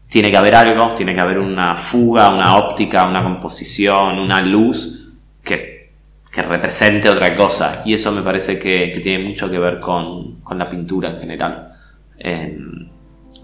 [0.09, 5.09] tiene que haber algo, tiene que haber una fuga, una óptica, una composición, una luz
[5.43, 5.91] que,
[6.31, 7.83] que represente otra cosa.
[7.87, 11.19] Y eso me parece que, que tiene mucho que ver con, con la pintura en
[11.21, 11.73] general.
[12.19, 12.59] Eh,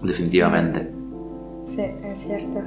[0.03, 0.91] definitivamente.
[1.65, 2.61] Sí, es cierto.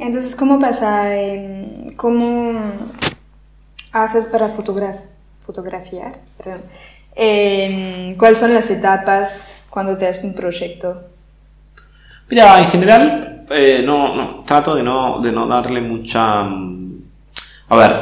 [0.00, 1.14] Entonces, ¿cómo pasa?
[1.16, 2.62] em, ¿Cómo
[3.92, 5.02] haces para fotograf-
[5.44, 6.20] fotografiar?
[6.36, 6.60] Perdón.
[7.16, 11.02] Em, ¿Cuáles son las etapas cuando te haces un proyecto?
[12.30, 16.44] Mira, en general, eh, no, no, trato de no, de no darle mucha...
[16.44, 17.02] mm,
[17.70, 17.92] A ver,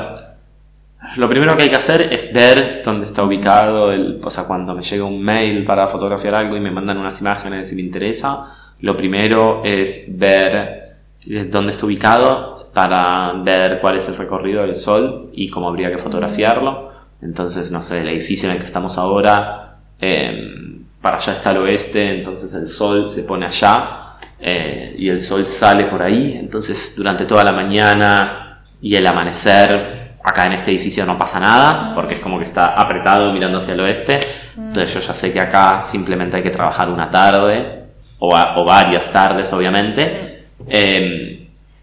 [1.17, 4.75] lo primero que hay que hacer es ver dónde está ubicado, el, o sea, cuando
[4.75, 8.53] me llega un mail para fotografiar algo y me mandan unas imágenes si me interesa,
[8.81, 14.77] lo primero es ver eh, dónde está ubicado para ver cuál es el recorrido del
[14.77, 16.93] sol y cómo habría que fotografiarlo.
[17.23, 21.57] Entonces, no sé, el edificio en el que estamos ahora, eh, para allá está el
[21.57, 26.37] oeste, entonces el sol se pone allá eh, y el sol sale por ahí.
[26.39, 31.95] Entonces, durante toda la mañana y el amanecer, acá en este edificio no pasa nada,
[31.95, 34.21] porque es como que está apretado mirando hacia el oeste.
[34.55, 37.85] Entonces, yo ya sé que acá simplemente hay que trabajar una tarde
[38.19, 40.45] o, a- o varias tardes, obviamente.
[40.69, 41.36] Eh,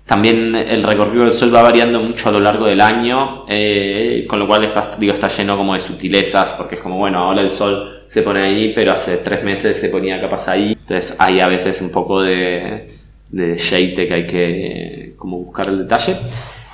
[0.06, 4.38] también el recorrido del sol va variando mucho a lo largo del año, eh, con
[4.38, 8.04] lo cual digo, está lleno como de sutilezas, porque es como, bueno, ahora el sol
[8.08, 10.78] se pone ahí, pero hace tres meses se ponía capas ahí.
[10.78, 12.98] Entonces hay a veces un poco de,
[13.30, 16.18] de shade que hay que como buscar el detalle.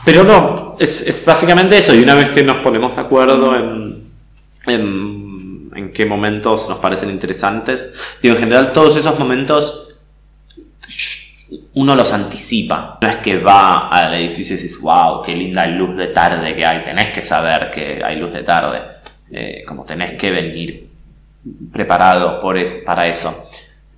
[0.04, 4.04] Pero no, es, es básicamente eso, y una vez que nos ponemos de acuerdo en,
[4.66, 9.86] en, en qué momentos nos parecen interesantes, digo, en general todos esos momentos
[11.80, 12.98] uno los anticipa.
[13.02, 16.66] No es que va al edificio y dices, wow, qué linda luz de tarde que
[16.66, 16.84] hay.
[16.84, 18.80] Tenés que saber que hay luz de tarde.
[19.32, 20.88] Eh, como tenés que venir
[21.72, 23.48] preparado por es- para eso.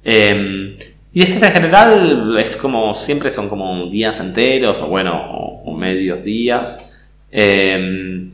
[0.04, 0.78] Eh,
[1.14, 6.88] y después en general es como, siempre son como días enteros o bueno, medios días.
[7.34, 8.28] eh,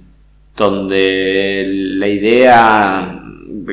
[0.55, 3.21] donde la idea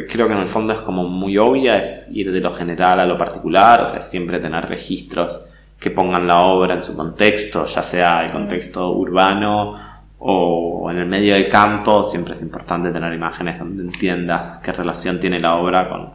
[0.08, 3.06] creo que en el fondo es como muy obvia, es ir de lo general a
[3.06, 5.46] lo particular, o sea, siempre tener registros
[5.84, 9.78] que pongan la obra en su contexto, ya sea el contexto urbano
[10.18, 15.20] o en el medio del campo, siempre es importante tener imágenes donde entiendas qué relación
[15.20, 16.08] tiene la obra con,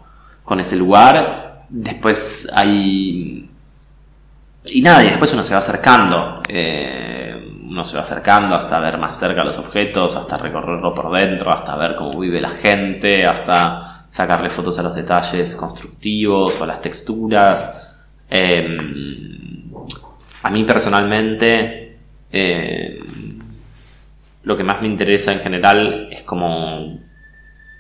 [0.44, 1.66] con ese lugar.
[1.70, 3.48] Después hay...
[4.66, 6.42] Y nada, y después uno se va acercando.
[6.48, 11.56] eh, uno se va acercando hasta ver más cerca los objetos, hasta recorrerlo por dentro,
[11.56, 16.68] hasta ver cómo vive la gente, hasta sacarle fotos a los detalles constructivos o a
[16.68, 17.94] las texturas.
[18.32, 18.76] Eh,
[20.44, 21.98] a mí personalmente,
[22.32, 23.00] eh,
[24.44, 27.00] lo que más me interesa en general es como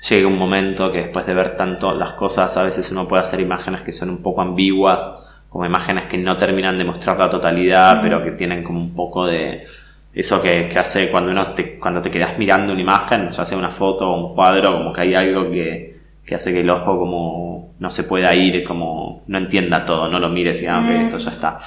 [0.07, 3.39] llega un momento que después de ver tanto las cosas, a veces uno puede hacer
[3.39, 5.13] imágenes que son un poco ambiguas,
[5.49, 9.25] como imágenes que no terminan de mostrar la totalidad, pero que tienen como un poco
[9.25, 9.65] de
[10.13, 13.57] eso que, que hace cuando uno te, cuando te quedas mirando una imagen, ya sea
[13.57, 16.97] una foto o un cuadro, como que hay algo que, que hace que el ojo
[16.97, 21.17] como no se pueda ir, como no entienda todo, no lo mires y ah, esto
[21.17, 21.57] ya está.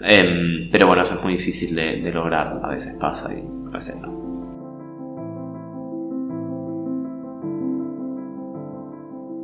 [0.00, 3.70] Em, pero bueno, eso es muy difícil de, de lograr, a veces pasa y a
[3.70, 4.14] veces no.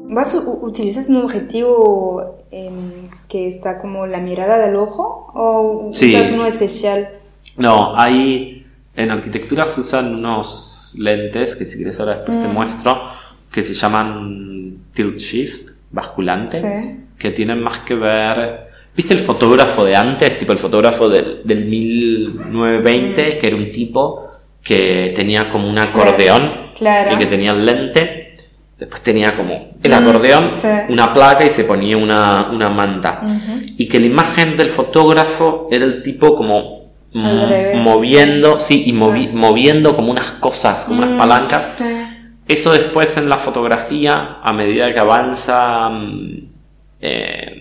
[0.08, 6.10] ¿Vos u- utilizas un objetivo em, que está como la mirada del ojo o Sí.
[6.14, 7.08] usas uno especial?
[7.56, 8.66] No, hay.
[8.94, 13.00] En arquitectura se usan unos lentes que si quieres ahora después te muestro,
[13.50, 17.00] que se llaman tilt shift, basculante, Sí.
[17.18, 18.70] que tienen más que ver.
[18.94, 20.36] ¿Viste el fotógrafo de antes?
[20.38, 24.28] Tipo el fotógrafo del, del 1920, que era un tipo
[24.62, 27.14] que tenía como un acordeón claro.
[27.14, 28.36] y que tenía el lente.
[28.78, 30.66] Después tenía como el Mm, acordeón, sí.
[30.88, 33.22] una placa y se ponía una, una manta.
[33.76, 39.32] Y que la imagen del fotógrafo era el tipo como mm, moviendo, sí, y movi-
[39.32, 41.76] moviendo como unas cosas, como unas palancas.
[41.78, 41.84] Sí.
[42.48, 46.38] Eso después en la fotografía, a medida que avanza mm,
[47.00, 47.51] eh,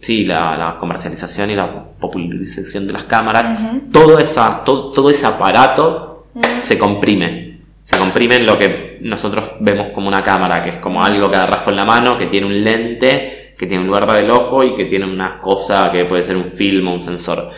[0.00, 3.48] sí, la, la comercialización y la popularización de las cámaras,
[3.92, 6.26] todo, esa, to- todo ese aparato
[6.60, 7.58] se comprime.
[7.84, 11.36] Se comprime en lo que nosotros vemos como una cámara, que es como algo que
[11.36, 14.62] agarras con la mano, que tiene un lente, que tiene un lugar para el ojo
[14.62, 17.50] y que tiene una cosa que puede ser un film o un sensor.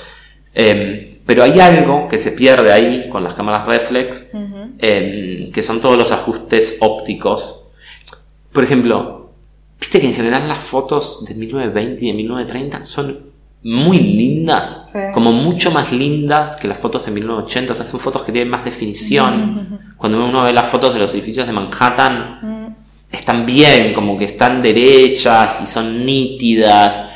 [0.55, 4.31] Eh, pero hay algo que se pierde ahí con las cámaras reflex,
[4.79, 7.67] eh, que son todos los ajustes ópticos.
[8.53, 9.20] Por ejemplo,
[9.81, 13.19] viste que en general las fotos de 1920 y de 1930 son
[13.63, 14.99] muy lindas, Sí.
[15.13, 18.51] como mucho más lindas que las fotos de 1980, o sea, son fotos que tienen
[18.51, 19.79] más definición.
[19.97, 22.77] Cuando uno ve las fotos de los edificios de Manhattan,
[23.11, 27.11] están bien, como que están derechas y son nítidas.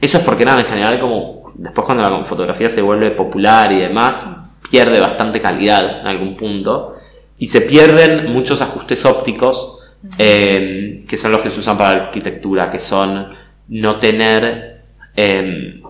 [0.00, 3.80] Eso es porque nada, en general como después cuando la fotografía se vuelve popular y
[3.80, 4.36] demás,
[4.70, 6.94] pierde bastante calidad en algún punto
[7.38, 9.78] y se pierden muchos ajustes ópticos
[10.18, 13.28] eh, que son los que se usan para la arquitectura, que son
[13.68, 14.82] no tener
[15.16, 15.80] eh,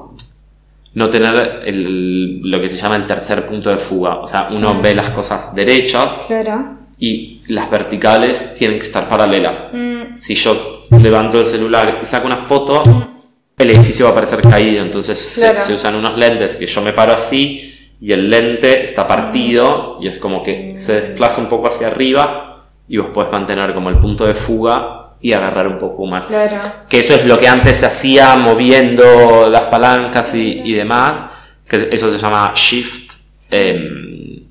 [0.94, 4.72] no tener el- lo que se llama el tercer punto de fuga, o sea, uno
[4.74, 4.79] Sí.
[4.83, 6.77] ve las cosas derechas Claro.
[6.98, 9.70] y las verticales tienen que estar paralelas.
[9.72, 12.81] Mm, Si yo levanto el celular y saco una foto,
[13.59, 14.85] el edificio va a parecer caído.
[14.85, 15.59] Entonces se- Claro.
[15.59, 20.07] se, usan unos lentes que yo me paro así y el lente está partido y
[20.09, 22.54] es como que se desplaza un poco hacia arriba
[22.88, 26.27] y vos podés mantener como el punto de fuga y agarrar un poco más.
[26.27, 26.59] claro.
[26.88, 31.31] Que eso es lo que antes se hacía moviendo las palancas y, y demás.
[31.66, 33.14] Que eso se llama shift.
[33.51, 34.44] em,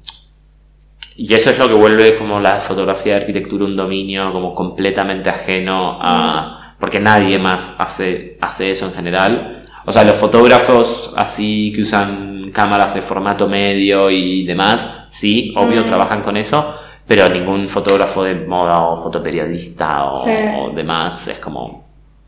[1.15, 5.30] y eso es lo que vuelve como la fotografía de arquitectura un dominio como completamente
[5.30, 6.76] ajeno a...
[6.80, 9.62] Porque nadie más hace, hace eso en general.
[9.86, 15.86] O sea, los fotógrafos así que usan cámaras de formato medio y demás, sí, obvio,
[15.86, 16.76] trabajan con eso.
[17.08, 20.32] Pero ningún fotógrafo de moda o fotoperiodista o, Sí.
[20.58, 21.84] o demás es como...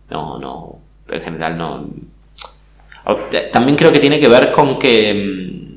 [0.10, 0.78] No, no,
[1.08, 1.86] en general no...
[3.52, 5.76] También creo que tiene que ver con que mm,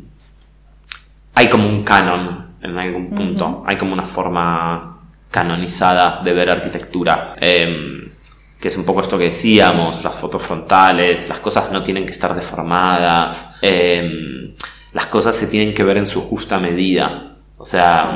[1.35, 4.99] hay como un canon en algún punto, hay como una forma
[5.31, 8.11] canonizada de ver arquitectura, em,
[8.59, 12.13] que es un poco esto que decíamos, las fotos frontales, las cosas no tienen que
[12.13, 14.55] estar deformadas, em,
[14.93, 18.11] las cosas se tienen que ver en su justa medida, o sea,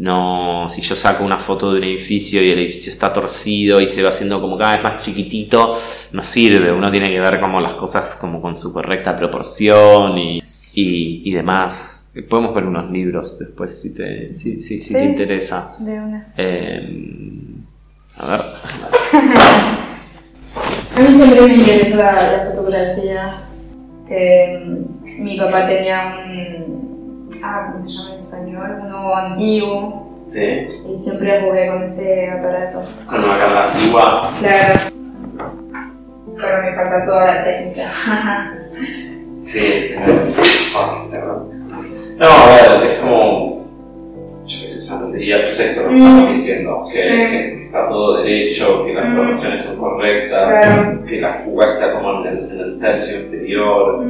[0.00, 3.86] no, si yo saco una foto de un edificio y el edificio está torcido y
[3.86, 5.76] se va haciendo como cada vez más chiquitito,
[6.12, 6.72] no sirve.
[6.72, 10.38] Uno tiene que ver como las cosas como con su correcta proporción y,
[10.72, 12.06] y, y demás.
[12.30, 15.74] Podemos ver unos libros después si te, si, si, si te interesa.
[15.78, 16.32] De una.
[16.34, 17.04] Eh,
[18.16, 18.40] a ver.
[20.96, 23.24] A mí siempre me interesó la, la fotografía.
[24.08, 26.59] Que mm, mi papá tenía un.
[27.44, 28.78] Ah, ¿cómo se llama en español?
[28.86, 30.20] Uno antiguo.
[30.24, 30.66] Sí.
[30.90, 32.82] Y siempre jugué con ese aparato.
[33.06, 34.30] Con una cámara antigua.
[34.40, 34.80] Claro.
[36.36, 37.90] Pero me falta toda la técnica.
[39.36, 41.36] Sí, es fácil, ¿verdad?
[42.18, 43.60] No, a ver, es como.
[44.46, 46.06] Yo qué sé, es una tontería, pero es esto lo que Mm.
[46.06, 46.84] estamos diciendo.
[46.92, 47.08] Que, Sí.
[47.16, 49.14] que está todo derecho, que las Mm.
[49.14, 51.04] proporciones son correctas, Claro.
[51.04, 54.04] que la fuga está como en el, en el tercio inferior.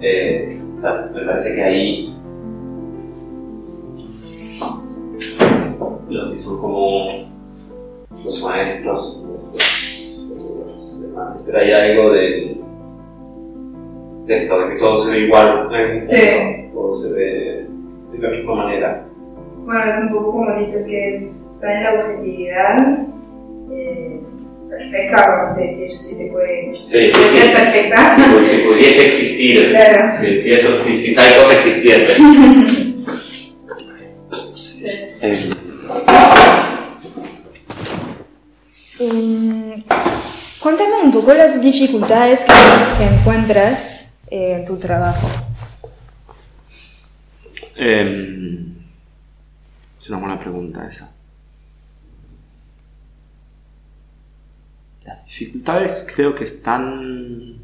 [0.00, 2.18] Eh, o sea, me parece que ahí.
[6.30, 7.04] Que son como.
[8.24, 12.60] Los maestros, nuestros alemanes, pero hay algo de.
[14.26, 15.74] de esto, de que todo se ve igual.
[15.74, 16.16] algún Sí.
[16.72, 17.66] Todo se ve
[18.12, 19.04] de la misma manera.
[19.64, 22.98] Bueno, es un poco como dices que es, está en la objetividad
[23.72, 24.20] eh,
[24.68, 27.38] perfecta, o no sé decir si se puede, Sí, si sí, puede sí.
[27.38, 28.16] ser perfecta.
[28.16, 29.68] Si, si pudiese existir.
[29.72, 30.16] Claro.
[30.20, 32.22] Si, si eso, si, si tal cosa existiese.
[35.22, 35.52] Eh,
[39.02, 39.72] Mm,
[40.60, 45.28] cuéntame un poco las dificultades que, encuentras eh, en tu trabajo.
[47.74, 48.74] Em,
[49.98, 51.10] es una buena pregunta esa.
[55.04, 57.58] Las dificultades creo que están...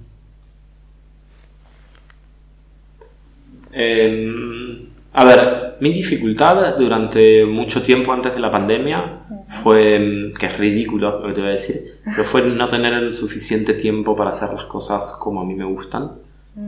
[3.70, 10.46] Em, a ver, mi dificultad durante mucho tiempo antes de la pandemia fue, em, que
[10.46, 14.14] es ridículo lo que te voy a decir, pero fue no tener el suficiente tiempo
[14.14, 16.10] para hacer las cosas como a mí me gustan.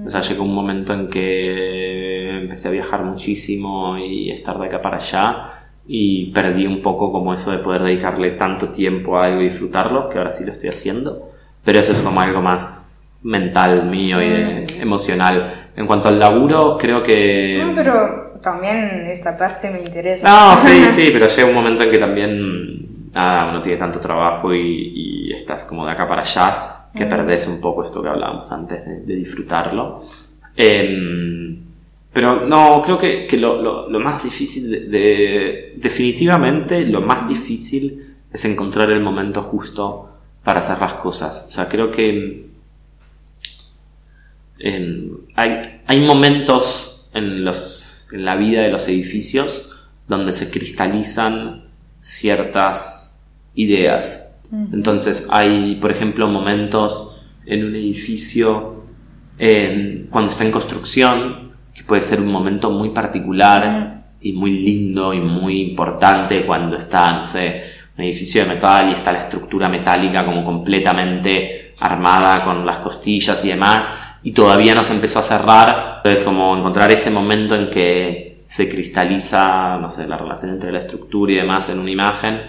[0.06, 4.80] O sea, llegó un momento en que empecé a viajar muchísimo y estar de acá
[4.80, 5.50] para allá
[5.86, 10.08] y perdí un poco como eso de poder dedicarle tanto tiempo a algo y disfrutarlo,
[10.08, 11.30] que ahora sí lo estoy haciendo,
[11.64, 15.52] pero eso es como algo más mental mío y de- emocional.
[15.76, 17.60] En cuanto al laburo, creo que...
[17.66, 20.28] No, pero también esta parte me interesa.
[20.28, 24.54] No, sí, sí, pero llega un momento en que también nada, uno tiene tanto trabajo
[24.54, 28.50] y, y estás como de acá para allá que perdés un poco esto que hablábamos
[28.52, 30.02] antes de, de disfrutarlo.
[30.56, 31.60] Em,
[32.12, 37.28] pero no, creo que, que lo, lo- lo más difícil de, de- Definitivamente lo más
[37.28, 40.08] difícil es encontrar el momento justo
[40.42, 41.46] para hacer las cosas.
[41.48, 42.46] O sea, creo que
[44.58, 49.68] em, hay, hay momentos en, los, la vida de los edificios
[50.08, 51.64] donde se cristalizan
[51.98, 53.22] ciertas
[53.54, 54.28] ideas.
[54.72, 58.84] Entonces hay, por ejemplo, momentos en un edificio
[59.38, 65.14] eh, cuando está en construcción, que puede ser un momento muy particular y muy lindo
[65.14, 67.62] y muy importante cuando está, no sé,
[67.96, 73.44] un edificio de metal y está la estructura metálica como completamente armada con las costillas
[73.44, 73.90] y demás,
[74.22, 75.94] y todavía no se empezó a cerrar.
[75.98, 80.80] Entonces, como encontrar ese momento en que se cristaliza, no sé, la relación entre la
[80.80, 82.40] estructura y demás en una imagen.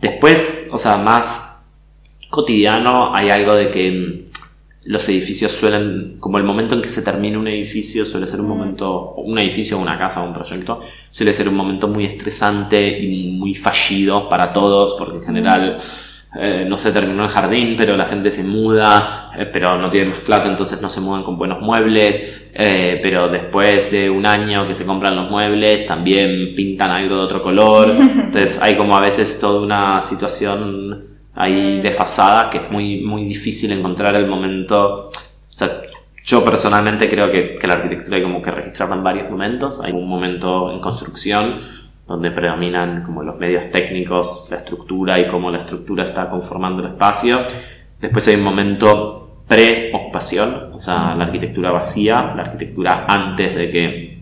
[0.00, 1.64] Después, o sea, más
[2.30, 4.26] cotidiano, hay algo de que mm,
[4.84, 8.48] los edificios suelen, como el momento en que se termina un edificio, suele ser un
[8.48, 10.80] momento, un edificio, una casa, un proyecto,
[11.10, 15.78] suele ser un momento muy estresante y muy fallido para todos, porque en general
[16.38, 20.10] eh, no se terminó el jardín, pero la gente se muda, eh, pero no tiene
[20.10, 24.66] más plata, entonces no se mudan con buenos muebles, eh, pero después de un año
[24.66, 29.00] que se compran los muebles, también pintan algo de otro color, entonces hay como a
[29.00, 35.10] veces toda una situación ahí desfasada que es muy, muy difícil encontrar el momento, o
[35.48, 35.82] sea,
[36.22, 39.92] yo personalmente creo que, que la arquitectura hay como que registrarla en varios momentos, hay
[39.92, 41.60] un momento en construcción,
[42.06, 46.92] donde predominan como los medios técnicos, la estructura y cómo la estructura está conformando el
[46.92, 47.40] espacio.
[48.00, 54.18] Después hay un momento pre-ocupación, o sea, la arquitectura vacía, la arquitectura antes de que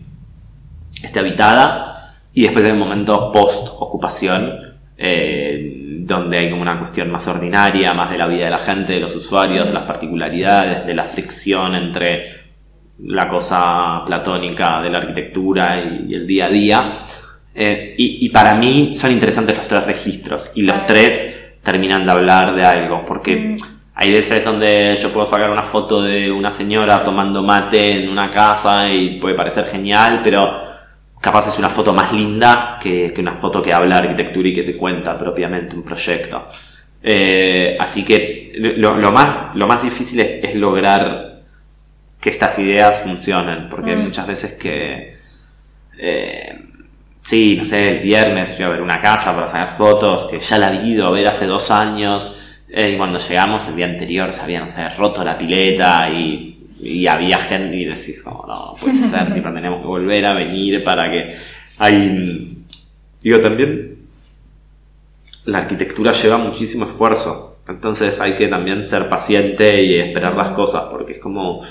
[1.03, 2.17] esté habitada.
[2.33, 4.51] Y después hay un momento post-ocupación,
[4.97, 8.93] eh, donde hay como una cuestión más ordinaria, más de la vida de la gente,
[8.93, 12.45] de los usuarios, de las particularidades, de la fricción entre
[12.99, 16.99] la cosa platónica de la arquitectura y, y el día a día.
[17.57, 22.11] Eh, y, y para mí son interesantes los tres registros y los tres terminan de
[22.11, 23.55] hablar de algo, porque
[23.95, 28.29] hay veces donde yo puedo sacar una foto de una señora tomando mate en una
[28.29, 30.63] casa y puede parecer genial, pero
[31.21, 34.53] capaz es una foto más linda que, que una foto que habla de arquitectura y
[34.53, 36.45] que te cuenta propiamente un proyecto.
[37.01, 41.39] Eh, así que lo, lo más, lo más difícil es, es lograr
[42.19, 44.03] que estas ideas funcionen, porque hay Mm.
[44.03, 45.15] muchas veces que...
[45.97, 46.59] eh,
[47.25, 50.59] Sí, no sé, el viernes fui a ver una casa para sacar fotos que ya
[50.59, 52.39] la había ido a ver hace dos años.
[52.69, 56.69] Eh, y cuando llegamos el día anterior se había, no sé, roto la pileta y,
[56.79, 60.33] y había gente y decís como, no, no puede ser, tipo, tenemos que volver a
[60.33, 61.33] venir para que
[61.79, 62.63] hay...
[63.23, 63.97] Digo, también
[65.45, 70.83] la arquitectura lleva muchísimo esfuerzo, entonces hay que también ser paciente y esperar las cosas
[70.91, 71.63] porque es como...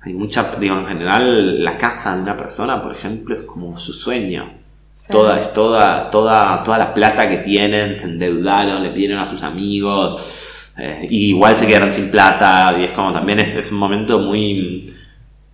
[0.00, 3.92] hay mucha, digo, en general la casa de una persona, por ejemplo, es como su
[3.92, 4.65] sueño.
[4.96, 5.12] Sí.
[5.12, 9.42] Toda, es toda, toda, toda la plata que tienen, se endeudaron, le pidieron a sus
[9.42, 13.78] amigos, eh, y igual se quedaron sin plata, y es como también es, es un
[13.78, 14.94] momento muy,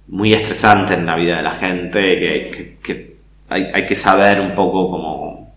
[0.09, 3.16] muy estresante en la vida de la gente, que, que- que
[3.49, 5.53] hay, hay que saber un poco como,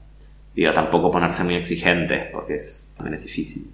[0.55, 3.67] digo, tampoco ponerse muy exigentes, porque es, también es difícil.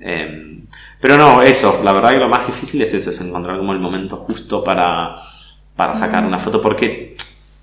[0.00, 0.60] Eh,
[1.00, 3.78] pero no, eso, la verdad que lo más difícil es eso, es encontrar como el
[3.80, 5.16] momento justo para,
[5.76, 7.11] para sacar una foto, porque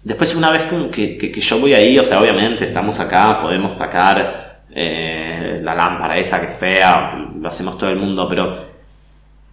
[0.04, 3.74] después una vez que, que- que yo voy ahí, o sea, obviamente estamos acá, podemos
[3.74, 8.50] sacar eh, la lámpara esa que es fea, lo hacemos todo el mundo, pero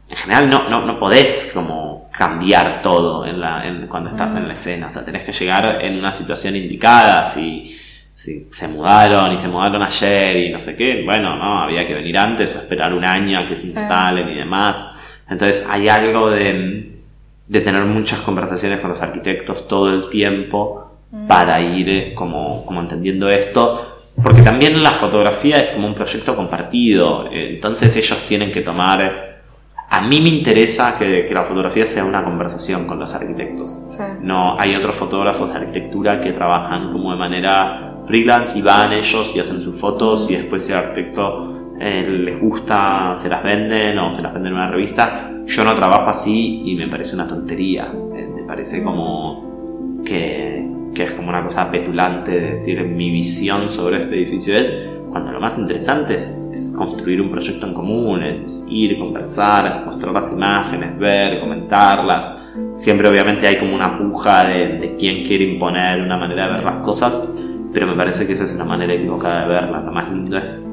[0.09, 4.47] en general no, no, no podés como cambiar todo en la, en- cuando estás en
[4.47, 7.77] la escena, o sea, tenés que llegar en una situación indicada, si,
[8.15, 11.95] si se mudaron y se mudaron ayer y no sé qué, bueno, no, había que
[11.95, 13.73] venir antes o esperar un año a que se Sí.
[13.75, 14.89] instalen y demás.
[15.29, 16.96] Entonces hay algo de,
[17.49, 20.91] de tener muchas conversaciones con los arquitectos todo el tiempo
[21.29, 23.99] para ir eh, como, como entendiendo esto.
[24.23, 29.37] Porque también la fotografía es como un proyecto compartido, eh, entonces ellos tienen que tomar...
[29.89, 33.79] A mí me interesa que, que la fotografía sea una conversación con los arquitectos.
[33.87, 34.03] Sí.
[34.21, 39.31] No, hay otros fotógrafos de arquitectura que trabajan como de manera freelance y van ellos
[39.35, 44.11] y hacen sus fotos y después al arquitecto eh, les gusta, se las venden o
[44.11, 45.31] se las venden en una revista.
[45.45, 47.93] Yo no trabajo así y me parece una tontería.
[48.15, 53.69] Eh, me parece como que, que es como una cosa petulante de decir mi visión
[53.69, 54.73] sobre este edificio es
[55.11, 60.13] cuando lo más interesante es, es construir un proyecto en común, es ir, conversar, mostrar
[60.13, 62.37] las imágenes, ver, comentarlas.
[62.75, 66.65] Siempre obviamente hay como una puja de, de quién quiere imponer una manera de ver
[66.65, 67.27] las cosas,
[67.73, 69.85] pero me parece que esa es una manera equivocada de verlas.
[69.85, 70.71] Lo más lindo es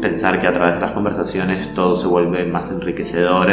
[0.00, 3.48] pensar que a través de las conversaciones todo se vuelve más enriquecedor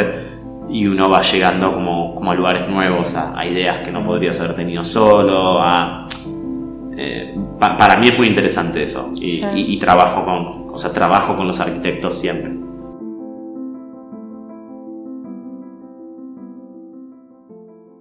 [0.68, 4.38] y uno va llegando como, como a lugares nuevos, a, a ideas que no podrías
[4.40, 6.06] haber tenido solo, a...
[6.96, 9.46] eh, pa- para mí es muy interesante eso y, Sí.
[9.54, 12.52] y- y trabajo con, o sea, trabajo con los arquitectos siempre.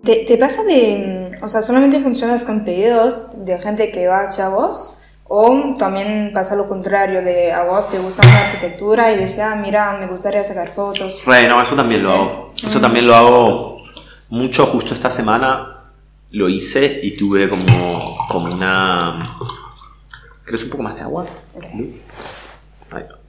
[0.03, 4.21] ¿Te, te pasa de, mm, o sea, solamente funcionas con pedidos de gente que va
[4.21, 5.01] hacia vos?
[5.27, 9.55] ¿O también pasa lo contrario, de a vos te gusta una arquitectura y dices, ah,
[9.55, 11.23] mira, me gustaría sacar fotos?
[11.25, 12.53] Re, no, eso también lo hago.
[12.63, 13.77] Eso también lo hago
[14.29, 14.67] mucho.
[14.67, 15.85] Justo esta semana
[16.29, 19.17] lo hice y tuve como, como una.
[20.45, 21.25] ¿Querés un poco más de agua?
[21.55, 22.01] Gracias.
[22.91, 23.19] Ahí va.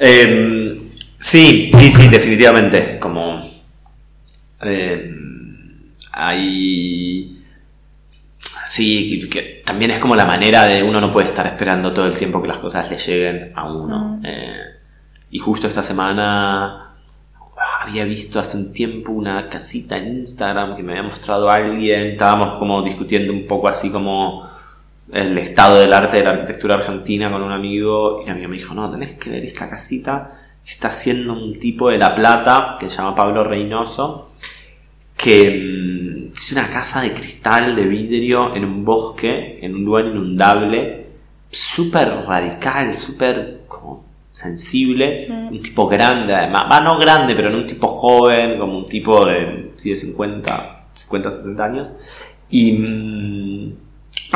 [0.00, 0.90] Em,
[1.20, 2.98] sí, sí, sí, definitivamente.
[2.98, 3.40] Como.
[4.62, 7.40] em, hay.
[8.68, 12.06] Sí, que, que también es como la manera de uno no puede estar esperando todo
[12.06, 14.20] el tiempo que las cosas le lleguen a uno.
[14.22, 14.56] Eh,
[15.30, 16.94] y justo esta semana
[17.80, 22.08] había visto hace un tiempo una casita en Instagram que me había mostrado alguien.
[22.08, 24.46] Estábamos como discutiendo un poco así como
[25.10, 28.20] el estado del arte de la arquitectura argentina con un amigo.
[28.20, 30.40] Y el amigo me dijo, no, tenés que ver esta casita.
[30.64, 34.30] Está haciendo un tipo de La Plata que se llama Pablo Reynoso
[35.16, 35.93] que mm,
[36.34, 41.06] es una casa de cristal, de vidrio, en un bosque, en un lugar inundable,
[41.50, 47.66] súper radical, súper como sensible, un tipo grande además, va no grande, pero no un
[47.66, 51.90] tipo joven, como un tipo de, sí, de 50, 50, 60 años,
[52.50, 52.72] y...
[52.72, 53.72] mm,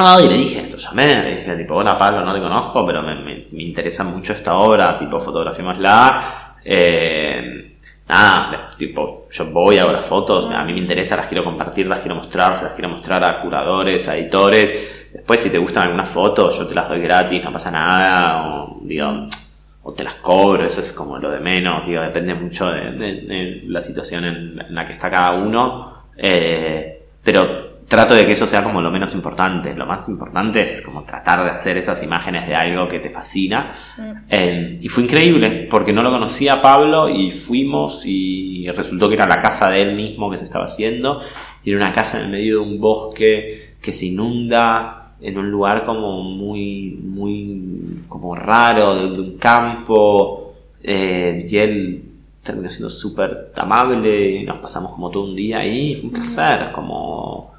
[0.00, 3.02] Ah, y le dije, lo llamé, le dije, tipo, hola Pablo, no te conozco, pero
[3.02, 6.54] me, me- me interesa mucho esta obra, tipo, fotografiémosla.
[6.64, 7.67] Eh,
[8.08, 12.00] nada, tipo, yo voy, hago las fotos, a mí me interesa, las quiero compartir, las
[12.00, 15.08] quiero mostrar, se las quiero mostrar a curadores, a editores.
[15.12, 18.78] Después, si te gustan algunas fotos, yo te las doy gratis, no pasa nada, o
[18.82, 19.24] digo,
[19.82, 23.80] o te las cobro, eso es como lo de menos, digo, depende mucho de, la
[23.80, 25.98] situación en, en la que está cada uno.
[26.16, 29.74] Eh, pero trato de que eso sea como lo menos importante.
[29.74, 33.72] Lo más importante es como tratar de hacer esas imágenes de algo que te fascina.
[34.28, 39.14] Eh, y fue increíble, porque no lo conocía a Pablo y fuimos y resultó que
[39.14, 41.20] era la casa de él mismo que se estaba haciendo.
[41.64, 45.50] Y era una casa en el medio de un bosque que se inunda en un
[45.50, 50.52] lugar como muy, muy como raro, de, de un campo.
[50.82, 52.04] Eh, y él
[52.42, 55.94] terminó siendo súper amable y nos pasamos como todo un día ahí.
[55.96, 57.57] Fue un placer, como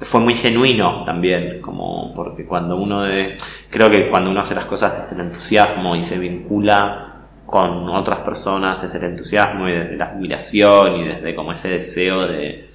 [0.00, 3.36] fue muy genuino también, como porque cuando uno de,
[3.70, 7.04] creo que cuando uno hace las cosas desde el entusiasmo y se vincula
[7.46, 12.26] con otras personas desde el entusiasmo y desde la admiración y desde como ese deseo
[12.28, 12.68] de,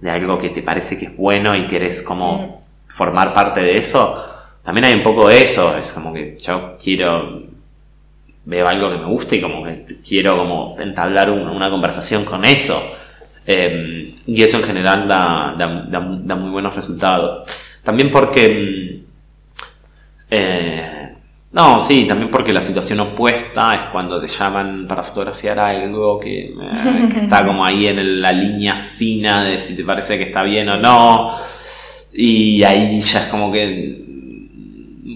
[0.00, 4.22] de algo que te parece que es bueno y querés como formar parte de eso,
[4.62, 7.48] también hay un poco de eso, es como que yo quiero
[8.44, 12.44] veo algo que me gusta y como que quiero como entablar un- una conversación con
[12.44, 12.80] eso.
[13.52, 17.42] Eh, y eso en general da, da- da- da muy buenos resultados.
[17.82, 18.48] También porque...
[18.48, 19.00] mm,
[20.30, 20.96] eh,
[21.52, 26.42] no, sí, también porque la situación opuesta es cuando te llaman para fotografiar algo que,
[26.50, 30.24] eh, que está como ahí en el- la línea fina de si te parece que
[30.24, 31.28] está bien o no.
[32.12, 34.04] Y ahí ya es como que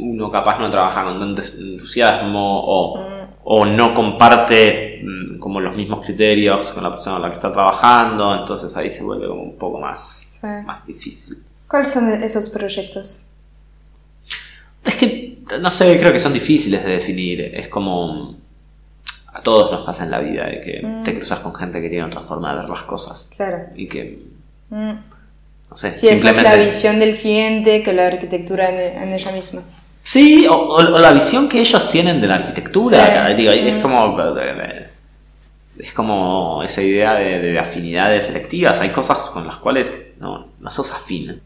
[0.01, 2.99] uno capaz no trabaja con tanto entusiasmo o,
[3.45, 7.53] o no comparte mm, como los mismos criterios con la persona con la que está
[7.53, 10.47] trabajando, entonces ahí se vuelve como un poco más, Sí.
[10.65, 11.37] más difícil.
[11.69, 13.31] ¿Cuáles son esos proyectos?
[14.85, 17.41] Es que, no sé, creo que son difíciles de definir.
[17.41, 18.37] Es como.
[19.33, 22.05] A todos nos pasa en la vida de que te cruzas con gente que tiene
[22.05, 23.29] otra forma de ver las cosas.
[23.37, 23.65] Claro.
[23.75, 24.23] Y que,
[24.71, 24.93] Mm.
[25.71, 26.65] no sé, Sí, esa es la simplemente.
[26.67, 29.63] visión del cliente que la arquitectura en, en ella misma.
[30.07, 33.27] Sí, o, o- o la visión que ellos tienen de la arquitectura.
[33.29, 33.35] Sí.
[33.35, 33.83] Digo, es Mm.
[33.83, 34.17] como.
[35.77, 38.79] Es como esa idea de, de afinidades selectivas.
[38.81, 41.41] Hay cosas con las cuales no, no sos afín.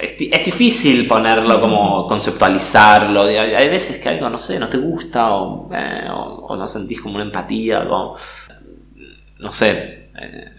[0.00, 3.24] Es, di- es difícil ponerlo como conceptualizarlo.
[3.24, 7.00] Hay, hay veces que algo, no sé, no te gusta o, eh, o- no sentís
[7.00, 7.84] como una empatía.
[7.84, 10.08] no sé, eh,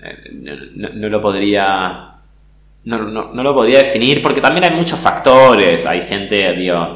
[0.03, 2.11] eh, no, no lo podría.
[2.83, 5.85] No, no- no lo podría definir porque también hay muchos factores.
[5.87, 6.95] Hay gente, digo,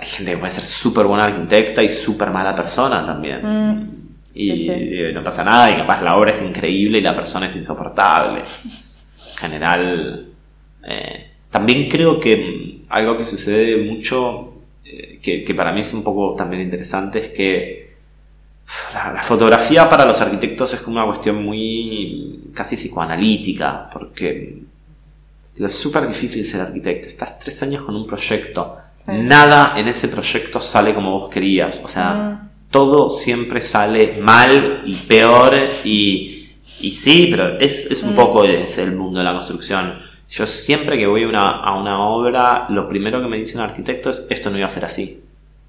[0.00, 3.40] hay gente que puede ser súper buena arquitecta y súper mala persona también.
[3.42, 3.90] Mm.
[4.32, 7.46] Y, Sí, eh, no pasa nada, y capaz la obra es increíble y la persona
[7.46, 8.40] es insoportable.
[8.40, 10.26] En general,
[10.88, 14.54] eh, también creo que algo que sucede mucho,
[14.86, 17.90] eh, que, que para mí es un poco también interesante, es que
[18.94, 24.62] la, la fotografía para los arquitectos es como una cuestión muy casi psicoanalítica, porque
[25.58, 27.08] es súper difícil ser arquitecto.
[27.08, 29.12] Estás tres años con un proyecto, Sí.
[29.12, 32.48] nada en ese proyecto sale como vos querías, o sea, Mm.
[32.70, 35.52] todo siempre sale mal y peor
[35.84, 36.50] y,
[36.82, 39.98] y sí, pero es, es un poco es el mundo de la construcción.
[40.28, 43.64] Yo siempre que voy a una, a una obra, lo primero que me dice un
[43.64, 45.20] arquitecto es esto no iba a ser así.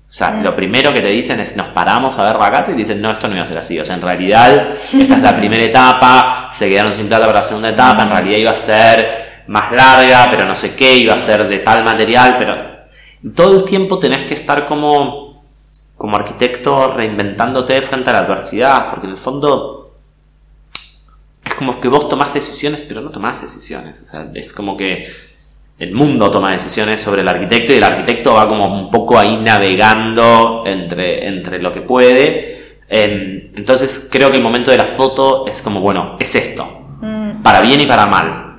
[0.10, 0.44] O sea, Mm.
[0.44, 3.02] lo primero que te dicen es nos paramos a ver la casa y te dicen
[3.02, 3.80] no, esto no iba a ser así.
[3.80, 7.44] O sea, en realidad esta es la primera etapa, se quedaron sin plata para la
[7.44, 11.18] segunda etapa, en realidad iba a ser más larga, pero no sé qué, iba a
[11.18, 12.71] ser de tal material, pero
[13.36, 15.32] todo el tiempo tenés que estar como
[15.98, 19.94] como arquitecto reinventándote frente a la adversidad, porque en el fondo
[21.46, 24.02] es como que vos tomás decisiones, pero no tomás decisiones.
[24.02, 25.06] O sea, es como que
[25.78, 29.38] el mundo toma decisiones sobre el arquitecto y el arquitecto va como un poco ahí
[29.38, 32.80] navegando entre, entre lo que puede.
[32.90, 37.62] Entonces creo que el momento de la foto es como, bueno, es esto, Mm, para
[37.62, 38.51] bien y para mal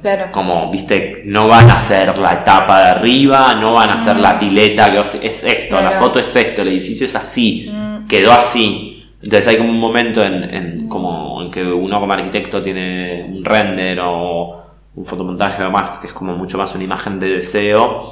[0.00, 0.30] claro.
[0.32, 4.38] como, viste, no van a ser la etapa de arriba, no van a ser la
[4.38, 8.06] pileta, que es esto, la foto es esto, el edificio es así, Mm.
[8.06, 8.94] quedó así.
[9.22, 13.44] Entonces hay como un momento en, en como en que uno como arquitecto tiene un
[13.44, 14.62] render o
[14.94, 18.10] un fotomontaje o más, que es como mucho más una imagen de deseo.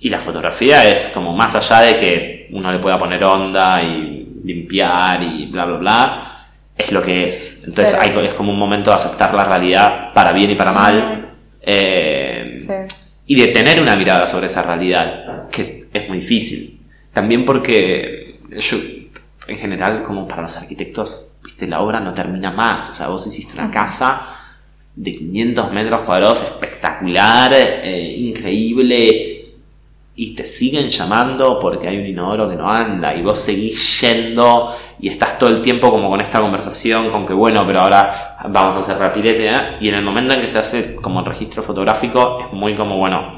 [0.00, 4.40] Y la fotografía es como más allá de que uno le pueda poner onda y
[4.44, 6.31] limpiar y bla, bla, bla,
[6.76, 7.64] es lo que es.
[7.66, 11.28] Entonces hay- es como un momento de aceptar la realidad para bien y para mal.
[11.60, 12.72] Eh, Sí.
[13.26, 16.80] y de tener una mirada sobre esa realidad, que es muy difícil.
[17.12, 18.78] También porque yo,
[19.46, 22.90] en general, como para los arquitectos, viste, la obra no termina más.
[22.90, 24.20] O sea, vos hiciste una casa
[24.94, 29.41] de 500 metros cuadrados espectacular, eh, increíble,
[30.14, 34.70] y te siguen llamando porque hay un inodoro que no anda, y vos seguís yendo
[35.00, 38.76] y estás todo el tiempo como con esta conversación, con que bueno, pero ahora vamos
[38.76, 39.76] a hacer rapidete, ¿eh?
[39.80, 42.98] y en el momento en que se hace como el registro fotográfico, es muy como,
[42.98, 43.32] bueno,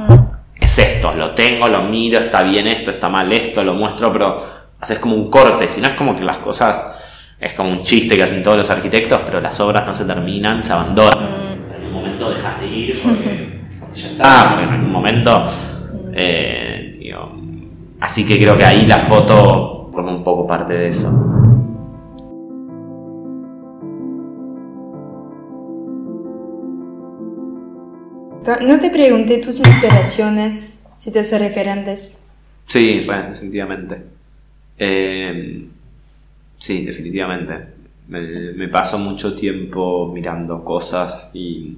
[0.59, 4.43] es esto, lo tengo, lo miro, está bien esto, está mal esto, lo muestro, pero
[4.81, 8.17] haces como un corte, si no es como que las cosas, es como un chiste
[8.17, 11.57] que hacen todos los arquitectos, pero las obras no se terminan, se abandonan.
[11.79, 15.47] En un momento dejas de ir porque, porque ya está, porque en algún momento...
[16.17, 17.33] eh, digo,
[18.01, 21.11] así que creo que ahí la foto forma un poco parte de eso.
[28.61, 32.27] No te pregunté tus inspiraciones, si te hace referentes.
[32.65, 34.03] Sí, re, definitivamente.
[34.77, 35.67] Eh,
[36.59, 37.55] sí, definitivamente.
[38.09, 41.75] Me, me paso mucho tiempo mirando cosas y,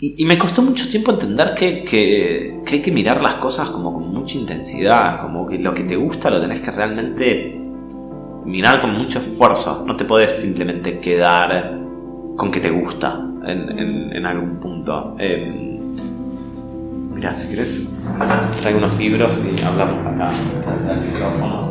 [0.00, 4.12] y, me costó mucho tiempo entender que, que- hay que mirar las cosas como con
[4.12, 7.60] mucha intensidad, como que lo que te gusta lo tenés que realmente
[8.44, 9.84] mirar con mucho esfuerzo.
[9.86, 11.78] No te podés simplemente quedar
[12.36, 15.16] con que te gusta en, en- algún punto.
[15.18, 15.64] Eh,
[17.14, 17.96] Mira, si querés,
[18.60, 21.70] traigo unos libros y hablamos acá, cerca del micrófono.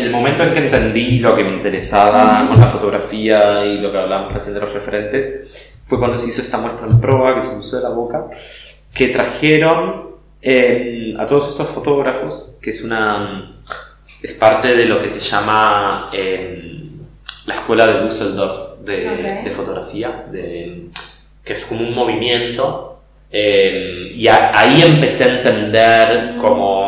[0.00, 3.98] El momento en que entendí lo que me interesaba con la fotografía y lo que
[3.98, 7.50] hablábamos recién de los referentes fue cuando se hizo esta muestra en proa que se
[7.54, 8.26] puso de la boca,
[8.92, 10.08] que trajeron
[10.42, 13.56] eh, a todos estos fotógrafos, que es una
[14.22, 16.84] es parte de lo que se llama eh,
[17.46, 19.08] la escuela de Düsseldorf de,
[19.40, 19.44] Ok.
[19.44, 20.86] de fotografía, de,
[21.44, 22.84] que es como un movimiento.
[23.30, 26.87] eh, y a- ahí empecé a entender como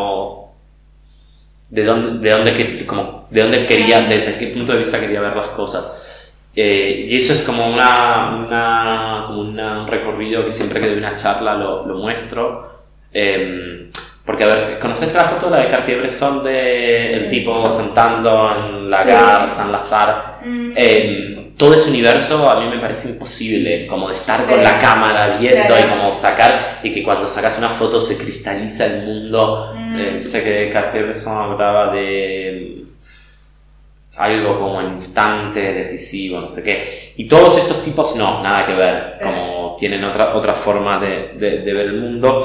[1.71, 5.37] de dónde, de dónde, como, de dónde quería, desde qué punto de vista quería ver
[5.37, 6.07] las cosas.
[6.55, 10.99] Eh, y eso es como, una, una- como una- un recorrido que siempre que doy
[10.99, 12.69] una charla lo, lo muestro.
[13.13, 13.89] Eh,
[14.27, 17.31] porque, a ver, ¿conoces la foto, la de Cartier-Bresson, de el Sí.
[17.31, 19.11] tipo sentando en la Sí.
[19.11, 20.13] Gare Saint-Lazare?
[20.45, 20.73] Mm.
[20.77, 24.51] Eh, todo ese universo a mí me parece imposible, como de estar Sí.
[24.51, 25.87] con la cámara viendo Claro.
[25.87, 29.73] y como sacar, y que cuando sacas una foto se cristaliza el mundo.
[29.77, 29.99] Mm.
[30.01, 32.85] Eh, sé que Cartier-Bresson hablaba de
[34.17, 37.13] algo como el instante decisivo, no sé qué.
[37.17, 39.25] Y todos estos tipos no, nada que ver, Sí.
[39.25, 42.41] como tienen otra, otra forma de, de- de ver el mundo.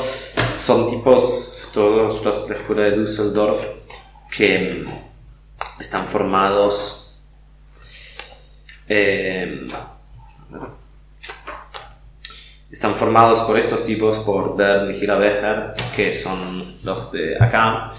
[0.57, 3.59] Son tipos, todos los de la escuela de Düsseldorf,
[4.35, 7.04] que mm, están formados...
[8.87, 9.67] eh,
[12.71, 16.37] están formados por estos tipos, por Bern y Gira Becher, que son
[16.83, 17.89] los de acá,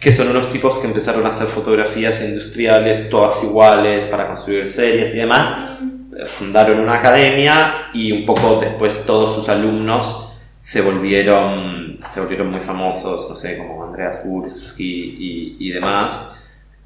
[0.00, 5.14] que son unos tipos que empezaron a hacer fotografías industriales, todas iguales, para construir series
[5.14, 5.78] y demás.
[6.16, 12.50] Eh, Fundaron una academia y un poco después todos sus alumnos se volvieron, se volvieron
[12.50, 16.36] muy famosos, no sé, como Andreas Gursky y, y demás.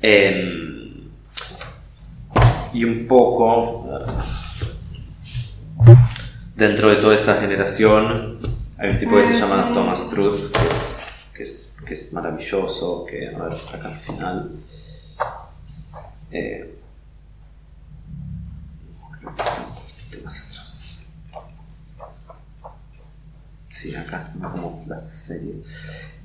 [0.01, 0.84] Em,
[2.75, 3.89] y un poco
[6.57, 8.39] dentro de toda esta generación
[8.79, 9.75] hay un tipo que se llama sí.
[9.75, 14.51] Thomas Truth que es, que es, que es maravilloso que a ver acá al final.
[16.31, 16.75] Eh,
[19.21, 21.03] creo que está un poquito más atrás.
[23.69, 25.55] Sí acá como la serie.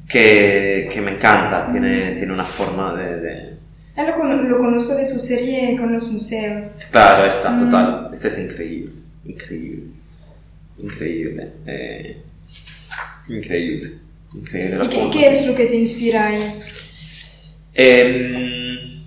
[0.08, 3.58] Que, que me encanta tiene, tiene una forma de- de
[3.95, 6.87] Ah, lo, con- lo conozco de su serie con los museos.
[6.91, 7.65] Claro, esta, Mm.
[7.65, 8.09] total.
[8.13, 8.91] Este es increíble.
[9.25, 9.83] Increíble.
[10.77, 11.51] Increíble.
[11.65, 12.17] eh,
[13.27, 13.93] increíble.
[14.33, 14.85] Increíble.
[14.85, 16.59] ¿Y qué, qué es lo que te inspira ahí?
[17.73, 19.03] Em,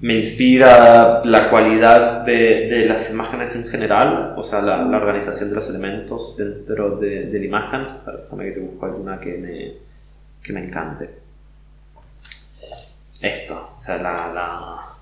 [0.00, 5.48] me inspira la cualidad de, de las imágenes en general, o sea, la, la organización
[5.48, 7.80] de los elementos dentro de, de la imagen.
[8.24, 9.72] Déjame que te busco alguna que me,
[10.42, 11.08] que me encante.
[13.24, 14.94] Esto, o sea, la, la,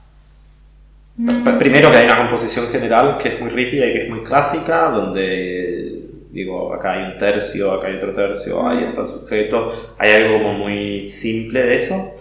[1.16, 1.58] Mm.
[1.58, 4.88] Primero que hay una composición general que es muy rígida y que es muy clásica,
[4.88, 6.00] donde
[6.30, 10.38] digo, acá hay un tercio, acá hay otro tercio, ahí está el sujeto, hay algo
[10.38, 12.14] como muy simple de eso.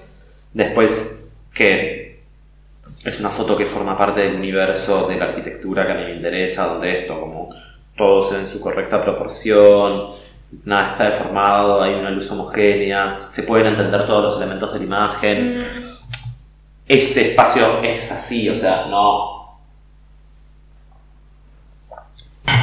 [0.54, 2.20] Después que
[3.06, 6.16] es una foto que forma parte del universo de la arquitectura que a mí me
[6.16, 7.50] interesa, donde esto, como
[7.96, 10.16] todos en su correcta proporción,
[10.66, 14.86] nada está deformado, hay una luz homogénea, se pueden entender todos los elementos de la
[14.86, 15.91] imagen Mm.
[16.94, 19.42] Este espacio es así, o sea, no.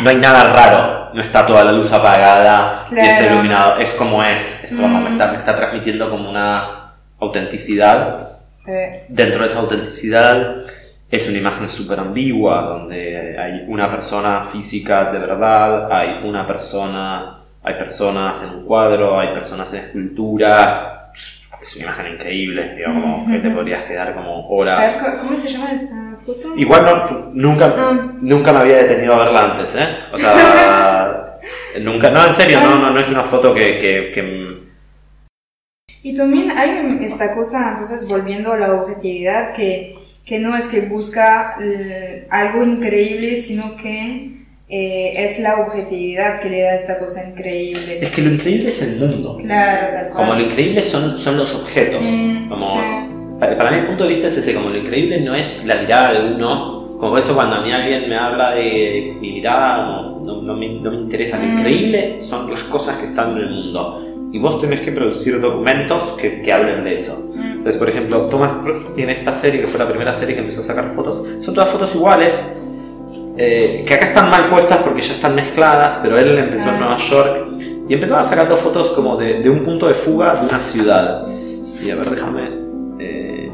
[0.03, 3.35] No hay nada raro, no está toda la luz apagada y está Claro.
[3.35, 4.65] iluminado, es como es.
[4.65, 5.05] Esto Mm.
[5.05, 8.39] me, está, me está transmitiendo como una autenticidad.
[8.49, 8.73] Sí.
[9.09, 10.57] Dentro de esa autenticidad
[11.11, 17.39] es una imagen súper ambigua, donde hay una persona física de verdad, hay una persona,
[17.63, 20.98] hay personas en un cuadro, hay personas en escultura.
[21.69, 25.03] Es una imagen increíble, digo, como que te podrías quedar como A horas.
[25.03, 26.55] ver, ¿cómo- ¿Cómo se llama esta foto?
[26.57, 28.13] Igual no, nunca, Ah.
[28.23, 29.89] nunca me había detenido a verla antes, ¿eh?
[30.11, 31.39] O sea,
[31.83, 34.69] nunca, no, en serio, no, no, no es una foto que, que, que-
[36.03, 39.95] Y también hay esta cosa, entonces volviendo a la objetividad, que,
[40.25, 46.51] que no es que busca l- algo increíble, sino que eh, es la objetividad que
[46.51, 47.99] le da esta cosa increíble.
[48.03, 49.37] es que lo increíble es el mundo.
[49.41, 50.17] Claro, tal cual.
[50.27, 52.05] Como lo increíble son, son los objetos.
[52.07, 52.79] Mm, como, sí.
[53.41, 56.13] para, para el punto de vista es ese, como lo increíble no es la mirada
[56.21, 60.21] de uno, como por eso cuando a mí alguien me habla de mi mirada, no,
[60.21, 61.39] no- no me, no me interesa.
[61.39, 61.59] Lo Mm.
[61.59, 64.05] increíble son las cosas que están en el mundo.
[64.31, 67.31] Y vos tenés que producir documentos que, que hablen de eso.
[67.35, 67.41] Mm.
[67.59, 70.61] Entonces, por ejemplo, Thomas Truth tiene esta serie, que fue la primera serie que empezó
[70.61, 71.23] a sacar fotos.
[71.43, 72.39] Son todas fotos iguales,
[73.39, 76.79] eh, que acá están mal puestas porque ya están mezcladas, pero él empezó en Ah.
[76.81, 77.49] Nueva York
[77.89, 81.23] y empezaba sacando fotos como de, de un punto de fuga de una ciudad.
[81.83, 82.51] Y a ver, déjame...
[83.01, 83.51] eh,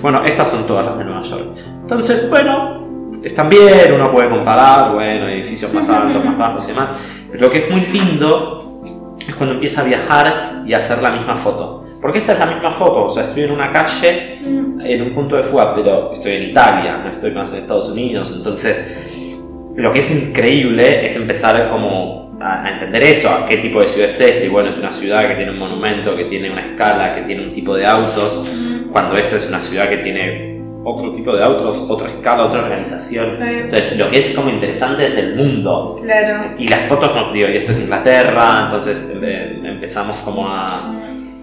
[0.00, 1.56] Bueno, estas son todas las de Nueva York.
[1.82, 2.86] Entonces, bueno,
[3.22, 6.92] están bien, uno puede comparar, bueno, edificios más altos, más bajos y demás.
[7.30, 8.82] Pero lo que es muy lindo
[9.26, 11.84] es cuando empieza a viajar y a hacer la misma foto.
[12.00, 14.38] porque esta es la misma foto, o sea, estoy en una calle,
[14.80, 18.32] en un punto de fuga, pero estoy en Italia, no estoy más en Estados Unidos,
[18.36, 23.80] entonces lo que es increíble es empezar como a, a entender eso, a qué tipo
[23.80, 26.50] de ciudad es esta, y bueno, es una ciudad que tiene un monumento, que tiene
[26.50, 28.48] una escala, que tiene un tipo de autos,
[28.92, 33.32] cuando esta es una ciudad que tiene otro tipo de autos, otra escala, otra organización.
[33.36, 33.42] Sí.
[33.44, 36.00] Entonces, lo que es como interesante es el mundo.
[36.02, 36.52] Claro.
[36.58, 40.66] Y las fotos, no, digo, y esto es Inglaterra, entonces eh, empezamos como a,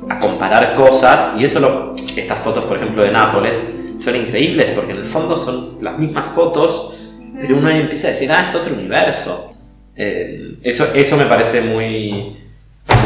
[0.10, 3.56] a comparar cosas, y eso, lo, estas fotos, por ejemplo, de Nápoles,
[4.00, 6.98] son increíbles, porque en el fondo son las mismas fotos,
[7.40, 9.54] pero uno empieza a decir, ah, es otro universo.
[9.96, 12.36] Eh, eso, eso me parece muy,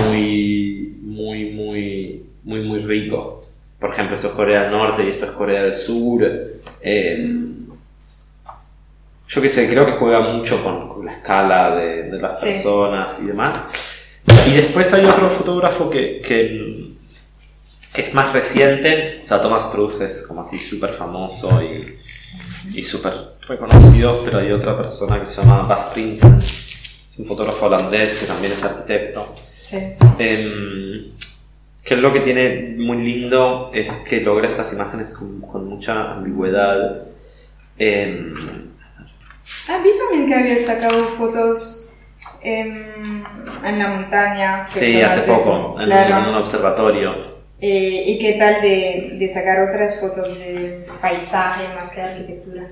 [0.08, 3.41] muy, muy, muy, muy, muy rico.
[3.80, 6.24] Por ejemplo, esto es Corea del Norte y esto es Corea del Sur.
[6.82, 7.36] Eh,
[9.28, 12.47] yo qué sé, creo que juega mucho con, con la escala de, de las Sí.
[12.47, 13.54] personas y demás.
[14.47, 16.79] Y después hay otro fotógrafo que, que,
[17.94, 21.98] que es más reciente, o sea, Thomas Truth es como así súper famoso y,
[22.74, 23.14] y súper
[23.48, 28.26] reconocido, pero hay otra persona que se llama Bas Prinsen, es un fotógrafo holandés que
[28.28, 29.36] también es arquitecto.
[29.54, 29.78] Sí.
[30.20, 31.12] Em,
[31.84, 37.02] que lo que tiene muy lindo es que logra estas imágenes con, con mucha ambigüedad.
[37.78, 38.34] Em,
[39.68, 41.96] Ah, vi también que había sacado fotos
[42.44, 43.24] em,
[43.66, 44.68] en la montaña.
[44.68, 46.18] sí, hace poco, en, Claro.
[46.24, 47.29] en un observatorio.
[47.62, 52.68] Eh, ¿Y qué tal de, de sacar otras fotos de paisaje más que de arquitectura?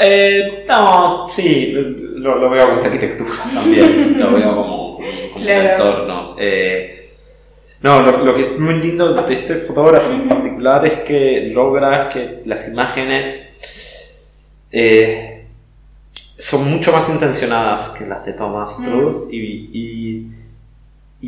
[0.00, 4.98] Eh, no, sí, lo, lo veo como arquitectura también, lo veo como, como,
[5.32, 5.64] como Claro.
[5.64, 6.36] un entorno.
[6.38, 7.10] Eh,
[7.82, 12.08] no, lo, lo que es muy lindo de este fotógrafo en particular es que logra
[12.08, 13.42] que las imágenes
[16.38, 18.78] son mucho más intencionadas que las de Thomas.
[18.82, 20.26] Truth y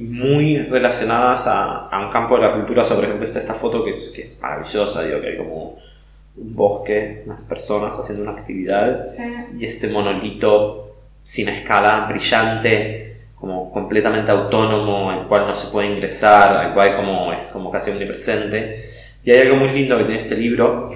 [0.03, 2.83] muy relacionadas a, a un campo de la cultura.
[2.83, 5.37] O sea, por ejemplo, está esta foto que es, que es maravillosa, digo, que hay
[5.37, 5.79] como
[6.37, 9.23] un bosque, unas personas haciendo una actividad Sí.
[9.59, 16.57] y este monolito sin escala, brillante, como completamente autónomo, al cual no se puede ingresar,
[16.57, 18.77] al cual como es como casi omnipresente.
[19.25, 20.91] Y hay algo muy lindo que tiene este libro,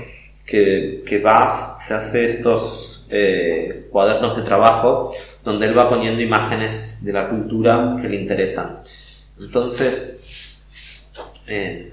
[0.47, 5.13] que, que vas, se hace estos eh, cuadernos de trabajo,
[5.45, 8.81] donde él va poniendo imágenes de la cultura que le interesan.
[9.39, 10.57] Entonces,
[11.47, 11.93] eh.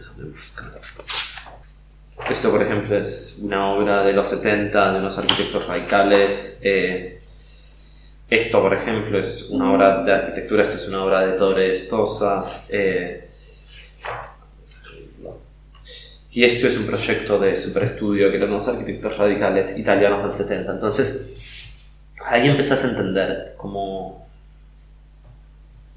[2.30, 6.60] Esto, por ejemplo, es una obra de los 70 de unos arquitectos radicales.
[6.64, 7.20] eh,
[8.30, 12.68] esto, por ejemplo, es una obra de arquitectura, esto es una obra de Torres Tosas.
[12.70, 13.27] eh,
[16.32, 20.72] y esto es un proyecto de superestudio que eran unos arquitectos radicales italianos del 70.
[20.74, 21.34] Entonces,
[22.26, 24.28] ahí empezás a entender como...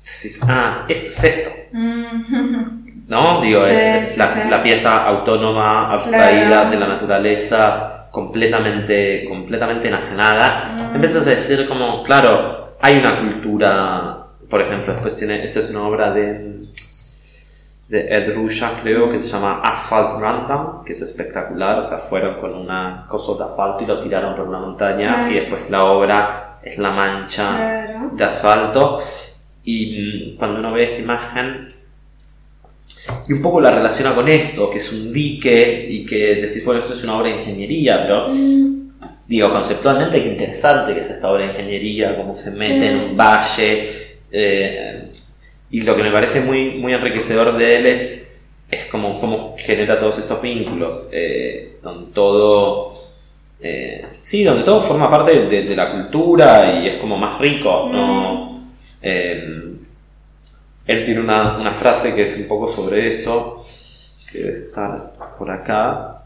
[0.04, 1.50] decís, ah, esto es esto.
[1.72, 3.40] Mm, ¿no?
[3.42, 4.40] Digo, Sí, es, es sí, la, sí.
[4.48, 6.70] la pieza autónoma, abstraída Claro.
[6.70, 10.90] de la naturaleza, completamente, completamente enajenada.
[10.92, 10.94] Mm.
[10.96, 15.82] Empiezas a decir como, claro, hay una cultura, por ejemplo, después tiene, esta es una
[15.82, 16.59] obra de,
[17.90, 22.40] de Ed Ruscha, creo, que se llama Asphalt Random, que es espectacular, o sea, fueron
[22.40, 25.32] con una cosa de asfalto y lo tiraron por una montaña Sí.
[25.32, 28.10] y después la obra es la mancha Claro.
[28.12, 28.98] de asfalto
[29.64, 31.66] y mm, cuando uno ve esa imagen
[33.28, 36.80] y un poco la relaciona con esto, que es un dique y que decís, bueno,
[36.80, 38.90] esto es una obra de ingeniería, pero Mm,
[39.26, 42.86] digo, conceptualmente qué interesante que es esta obra de ingeniería, cómo se mete Sí.
[42.86, 43.90] en un valle.
[44.32, 45.10] eh,
[45.70, 48.40] y lo que me parece muy, muy enriquecedor de él es,
[48.70, 52.94] es como cómo genera todos estos vínculos, eh, donde todo...
[53.60, 57.88] eh, sí, donde todo forma parte de, de la cultura y es como más rico,
[57.92, 58.60] ¿no?
[59.02, 59.44] Eh,
[60.86, 63.64] él tiene una, una frase que es un poco sobre eso,
[64.30, 66.24] que debe estar por acá.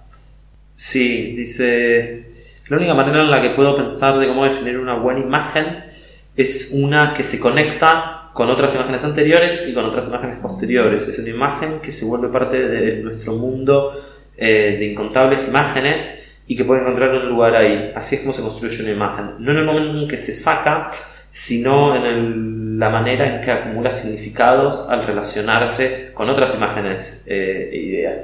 [0.75, 2.33] Sí, dice,
[2.69, 5.85] la única manera en la que puedo pensar de cómo definir una buena imagen
[6.37, 11.09] es una que se conecta con otras imágenes anteriores y con otras imágenes posteriores.
[11.09, 13.93] Es una imagen que se vuelve parte de nuestro mundo
[14.37, 16.11] eh, de incontables imágenes
[16.47, 17.93] y que puede encontrar un lugar ahí.
[17.95, 19.27] Así es como se construye una imagen.
[19.39, 20.91] No en el momento en que se saca,
[21.31, 27.71] sino en el- la manera en que acumula significados al relacionarse con otras imágenes eh,
[27.73, 28.23] e ideas.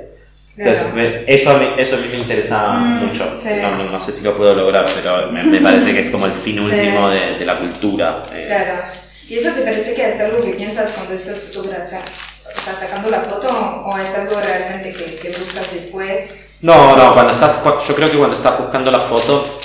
[0.57, 3.33] Entonces, eso, a mí, eso a mí me interesa Mm, mucho.
[3.33, 3.51] sí.
[3.63, 6.27] No, no- no sé si lo puedo lograr, pero me, me parece que es como
[6.27, 6.65] el fin Sí.
[6.65, 8.23] último de, de la cultura.
[8.35, 8.45] eh.
[8.49, 8.83] Claro.
[9.31, 12.11] ¿Y eso te parece que es algo que piensas cuando estás fotografiando?
[12.45, 13.47] O sea, sacando la foto
[13.87, 16.51] o es algo realmente que, que buscas después?
[16.63, 19.61] No, no, cuando estás, yo creo que cuando estás buscando la foto,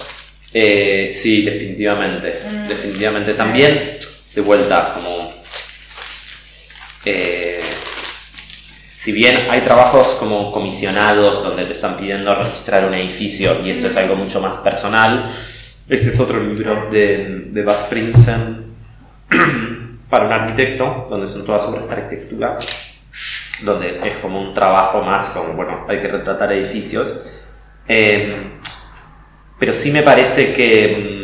[0.54, 3.34] eh, sí, definitivamente, Mm, definitivamente.
[3.34, 3.98] También,
[4.36, 5.34] de vuelta, como,
[7.04, 7.60] eh,
[8.96, 13.88] si bien hay trabajos como comisionados donde te están pidiendo registrar un edificio y esto
[13.88, 15.26] es algo mucho más personal,
[15.90, 18.65] este es otro libro de, de Bas Prinsen
[20.10, 22.56] para un arquitecto, donde son todas obras de arquitectura,
[23.64, 27.20] donde es como un trabajo más como, bueno, hay que retratar edificios.
[27.88, 28.42] Eh,
[29.60, 30.98] pero sí me parece que...
[30.98, 31.16] mm,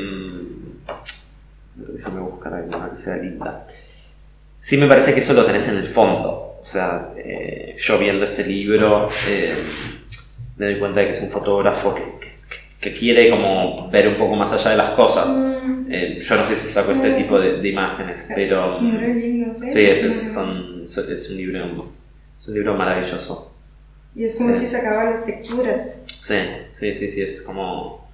[1.97, 3.65] Déjame buscar alguna que sea linda.
[4.59, 6.57] Sí me parece que eso lo tenés en el fondo.
[6.61, 9.67] O sea, eh, yo viendo este libro eh,
[10.57, 12.30] me doy cuenta de que es un fotógrafo que, que-
[12.81, 15.29] que quiere como ver un poco más allá de las cosas.
[15.89, 18.71] Eh, yo no sé si saco este tipo de, de imágenes, pero...
[18.81, 19.71] Lindos, ¿eh?
[19.71, 21.91] Sí, este es, son- es un libro,
[22.39, 23.51] es un libro maravilloso.
[24.15, 26.05] Y es como si sacaba las texturas.
[26.17, 26.35] Sí,
[26.71, 28.09] sí, sí, sí, es como...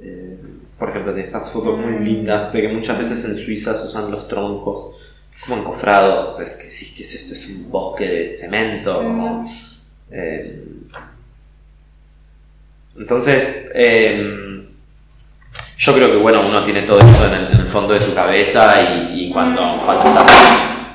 [0.00, 0.36] eh,
[0.78, 4.10] por ejemplo, tiene estas fotos muy lindas de que muchas veces en Suiza se usan
[4.10, 4.92] los troncos
[5.46, 6.28] como encofrados.
[6.30, 7.32] Entonces, que sí, que es esto?
[7.32, 9.00] Es un bosque de cemento.
[9.00, 9.04] Sí.
[9.06, 9.50] como,
[10.10, 10.64] eh,
[12.98, 14.66] entonces, eh,
[15.76, 18.14] yo creo que bueno, uno tiene todo esto en el, en el fondo de su
[18.14, 20.32] cabeza y, y cuando, cuando estás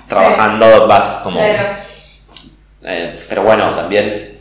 [0.08, 1.39] trabajando vas como...
[1.39, 4.39] Eh, pero bueno, también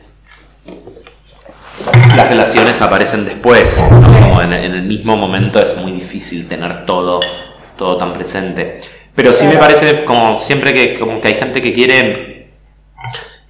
[2.17, 4.01] las relaciones aparecen después, ¿no?
[4.01, 7.21] Como en, en el mismo momento es muy difícil tener todo,
[7.77, 8.81] todo tan presente.
[9.15, 12.51] Pero sí me parece como siempre que, como que hay gente que quiere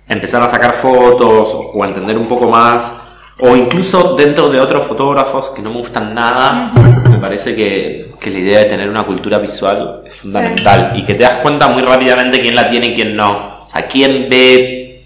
[0.09, 2.95] empezar a sacar fotos o a entender un poco más,
[3.41, 6.73] o incluso dentro de otros fotógrafos que no me gustan nada,
[7.09, 11.15] me parece que, que la idea de tener una cultura visual es fundamental y que
[11.15, 13.65] te das cuenta muy rápidamente quién la tiene y quién no.
[13.65, 15.05] O sea, quién ve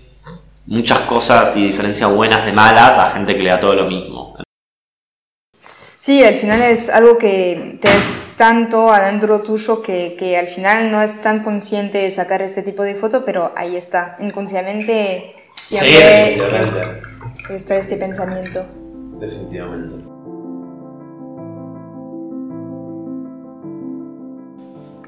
[0.66, 4.36] muchas cosas y diferencia buenas de malas a gente que le da todo lo mismo.
[5.98, 10.90] Sí, al final es algo que te es tanto adentro tuyo que, que al final
[10.90, 16.40] no es tan consciente de sacar este tipo de foto, pero ahí está, inconscientemente siempre
[17.50, 18.64] está este pensamiento.
[19.18, 20.12] Definitivamente.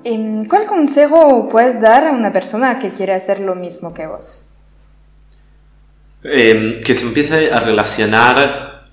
[0.04, 4.54] Em, ¿Cuál consejo puedes dar a una persona que quiere hacer lo mismo que vos?
[6.22, 8.84] Eh, que se empiece a relacionar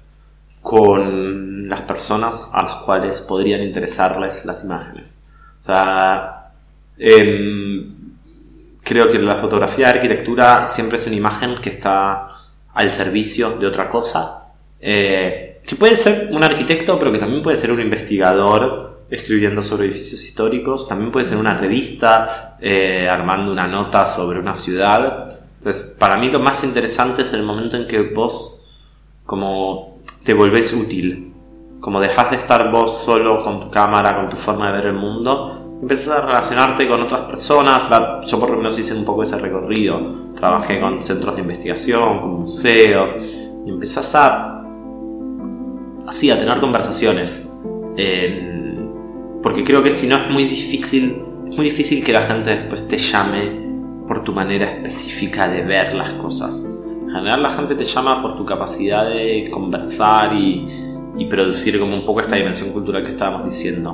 [0.61, 5.21] con las personas a las cuales podrían interesarles las imágenes.
[5.61, 6.51] O sea,
[6.97, 7.93] em,
[8.83, 12.30] creo que la fotografía de arquitectura siempre es una imagen que está
[12.81, 14.45] al servicio de otra cosa.
[14.79, 19.87] Eh, que puede ser un arquitecto, pero que también puede ser un investigador escribiendo sobre
[19.87, 20.87] edificios históricos.
[20.87, 25.39] También puede ser una revista eh, armando una nota sobre una ciudad.
[25.57, 28.57] Entonces, para mí lo más interesante es el momento en que vos
[29.25, 31.31] como te volvés útil,
[31.79, 34.93] como dejas de estar vos solo con tu cámara, con tu forma de ver el
[34.93, 37.87] mundo, empiezas a relacionarte con otras personas.
[38.27, 42.39] Yo por lo menos hice un poco ese recorrido, trabajé con centros de investigación, con
[42.41, 43.15] museos,
[43.65, 44.63] y empezás a,
[46.07, 47.47] así, a tener conversaciones.
[47.95, 48.47] Eh,
[49.41, 52.87] porque creo que si no es muy difícil, es muy difícil que la gente después
[52.87, 53.61] te llame
[54.07, 56.65] por tu manera específica de ver las cosas.
[57.01, 60.65] En general la gente te llama por tu capacidad de conversar y,
[61.17, 63.93] y producir como un poco esta dimensión cultural que estábamos diciendo.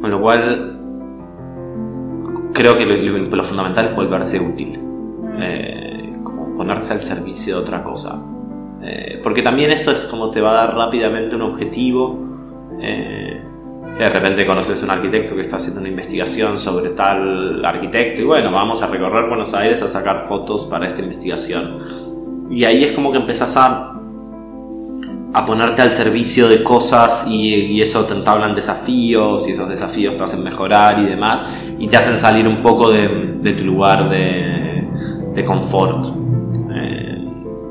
[0.00, 0.78] Con lo cual
[2.52, 4.80] creo que lo, lo- lo fundamental es volverse útil.
[5.38, 5.65] Eh, como
[6.76, 8.18] ponerse al servicio de otra cosa.
[8.82, 12.18] Eh, porque también eso es como te va a dar rápidamente un objetivo.
[12.80, 13.42] eh,
[13.96, 18.20] que de repente conoces a un arquitecto que está haciendo una investigación sobre tal arquitecto
[18.20, 21.78] y bueno, vamos a recorrer Buenos Aires a sacar fotos para esta investigación.
[22.50, 23.98] Y ahí es como que empezás a,
[25.32, 30.14] a ponerte al servicio de cosas y, y eso te entablan desafíos y esos desafíos
[30.18, 31.42] te hacen mejorar y demás
[31.78, 33.08] y te hacen salir un poco de,
[33.40, 34.84] de tu lugar de,
[35.34, 36.25] de confort.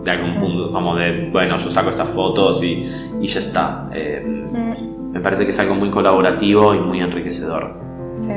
[0.06, 2.88] De algún punto, como de, bueno, yo saco estas fotos y,
[3.20, 3.89] y ya está.
[3.91, 7.74] Eh, me parece que es algo muy colaborativo y muy enriquecedor.
[8.14, 8.32] Sí.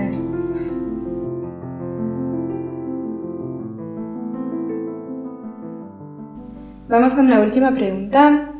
[6.88, 8.50] Vamos con la última pregunta,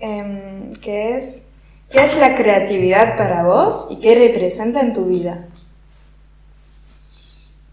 [0.00, 1.52] em, que es,
[1.88, 5.46] ¿qué es la creatividad para vos y qué representa en tu vida?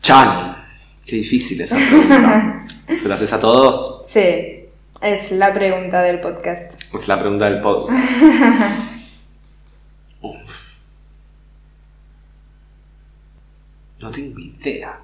[0.02, 0.56] Chan,
[1.04, 2.64] qué difícil esa pregunta.
[2.96, 4.04] ¿Se la haces a todos?
[4.06, 4.57] Sí,
[5.02, 6.82] es la pregunta del podcast.
[6.94, 8.00] Es la pregunta del podcast.
[10.22, 10.68] Uf.
[14.00, 15.00] No tengo idea.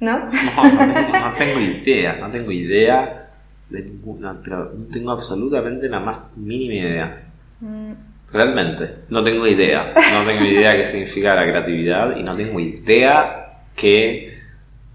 [0.00, 0.18] ¿No?
[0.18, 2.16] No, no tengo, no tengo idea.
[2.16, 3.30] No tengo idea
[3.70, 7.22] de ninguna, pero no tengo absolutamente la más mínima idea.
[8.32, 9.92] Realmente, no tengo idea.
[10.12, 14.38] No tengo idea qué significa la creatividad y no tengo idea qué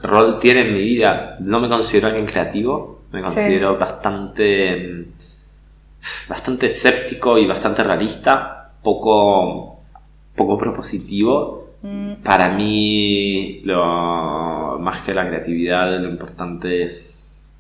[0.02, 1.38] rol tiene en mi vida.
[1.40, 3.26] No me considero alguien creativo, me Sí.
[3.26, 5.08] considero bastante,
[6.28, 9.80] bastante escéptico y bastante realista, poco,
[10.36, 11.70] poco propositivo.
[11.82, 17.54] Mm, Para mí, lo más que la creatividad, lo importante es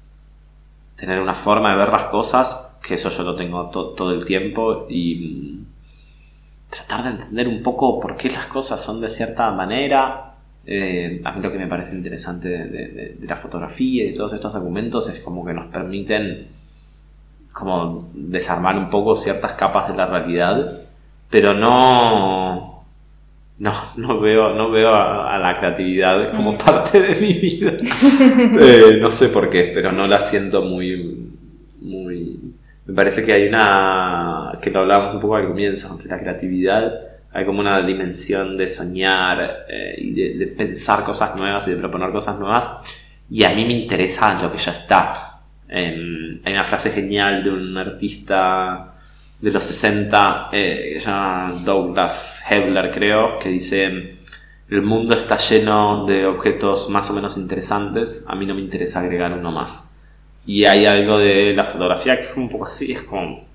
[0.95, 4.23] tener una forma de ver las cosas, que eso yo lo tengo to- todo el
[4.25, 5.65] tiempo, y mm,
[6.69, 10.30] tratar de entender un poco por qué las cosas son de cierta manera.
[10.65, 14.17] Eh, a mí lo que me parece interesante de, de- de la fotografía y de
[14.17, 16.47] todos estos documentos es como que nos permiten
[17.51, 20.81] como desarmar un poco ciertas capas de la realidad,
[21.29, 22.69] pero no
[23.59, 27.73] no, no veo, no veo a, a la creatividad como parte de mi vida.
[28.59, 31.29] Eh, no sé por qué, pero no la siento muy,
[31.81, 32.39] muy.
[32.85, 34.57] Me parece que hay una.
[34.61, 36.91] que lo hablábamos un poco al comienzo, que la creatividad
[37.33, 41.77] hay como una dimensión de soñar eh, y de, de pensar cosas nuevas y de
[41.77, 42.69] proponer cosas nuevas.
[43.29, 45.31] Y a mí me interesa lo que ya está.
[45.69, 48.93] Em, hay una frase genial de un artista
[49.39, 54.17] de los 60, eh, que se llama Douglas Hebler, creo, que dice:
[54.69, 58.99] El mundo está lleno de objetos más o menos interesantes, a mí no me interesa
[58.99, 59.95] agregar uno más.
[60.45, 63.50] Y hay algo de la fotografía que es un poco así, es como.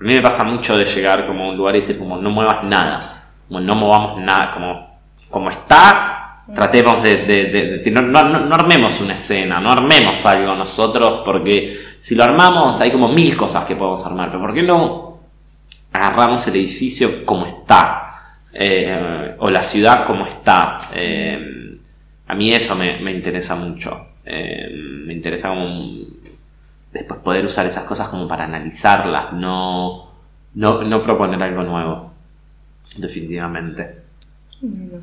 [0.00, 2.30] A mí me pasa mucho de llegar como a un lugar y decir, como, no
[2.30, 7.16] muevas nada, como, no movamos nada, como, como está, tratemos de.
[7.26, 12.80] de- no, no- no- armemos una escena, no armemos algo nosotros, porque si lo armamos
[12.80, 15.18] hay como mil cosas que podemos armar, pero ¿por qué no
[15.92, 20.78] agarramos el edificio como está, eh, o la ciudad como está.
[20.94, 21.76] Eh,
[22.28, 24.06] a mí eso me, me interesa mucho.
[24.24, 25.64] Eh, me interesa como
[26.98, 30.10] después poder usar esas cosas como para analizarlas, no,
[30.54, 32.12] no, no proponer algo nuevo.
[32.96, 33.96] Definitivamente.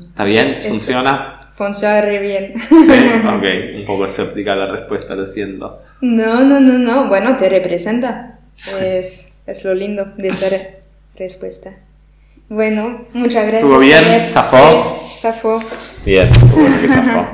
[0.00, 0.58] ¿Está bien?
[0.60, 1.40] ¿Funciona?
[1.52, 2.54] Funciona re bien.
[2.68, 3.44] Sí, ok.
[3.80, 5.80] Un poco escéptica la respuesta, lo siento.
[6.02, 7.08] No, no, no, no.
[7.08, 8.38] Bueno, te representa.
[8.82, 10.80] Es, es lo lindo de esa re-
[11.18, 11.70] respuesta.
[12.48, 13.62] Bueno, muchas gracias.
[13.64, 14.28] ¿Estuvo bien?
[14.28, 14.98] ¿Zafó?
[15.02, 15.60] Sí, zafó.
[16.04, 17.26] Bien, bueno que zafó.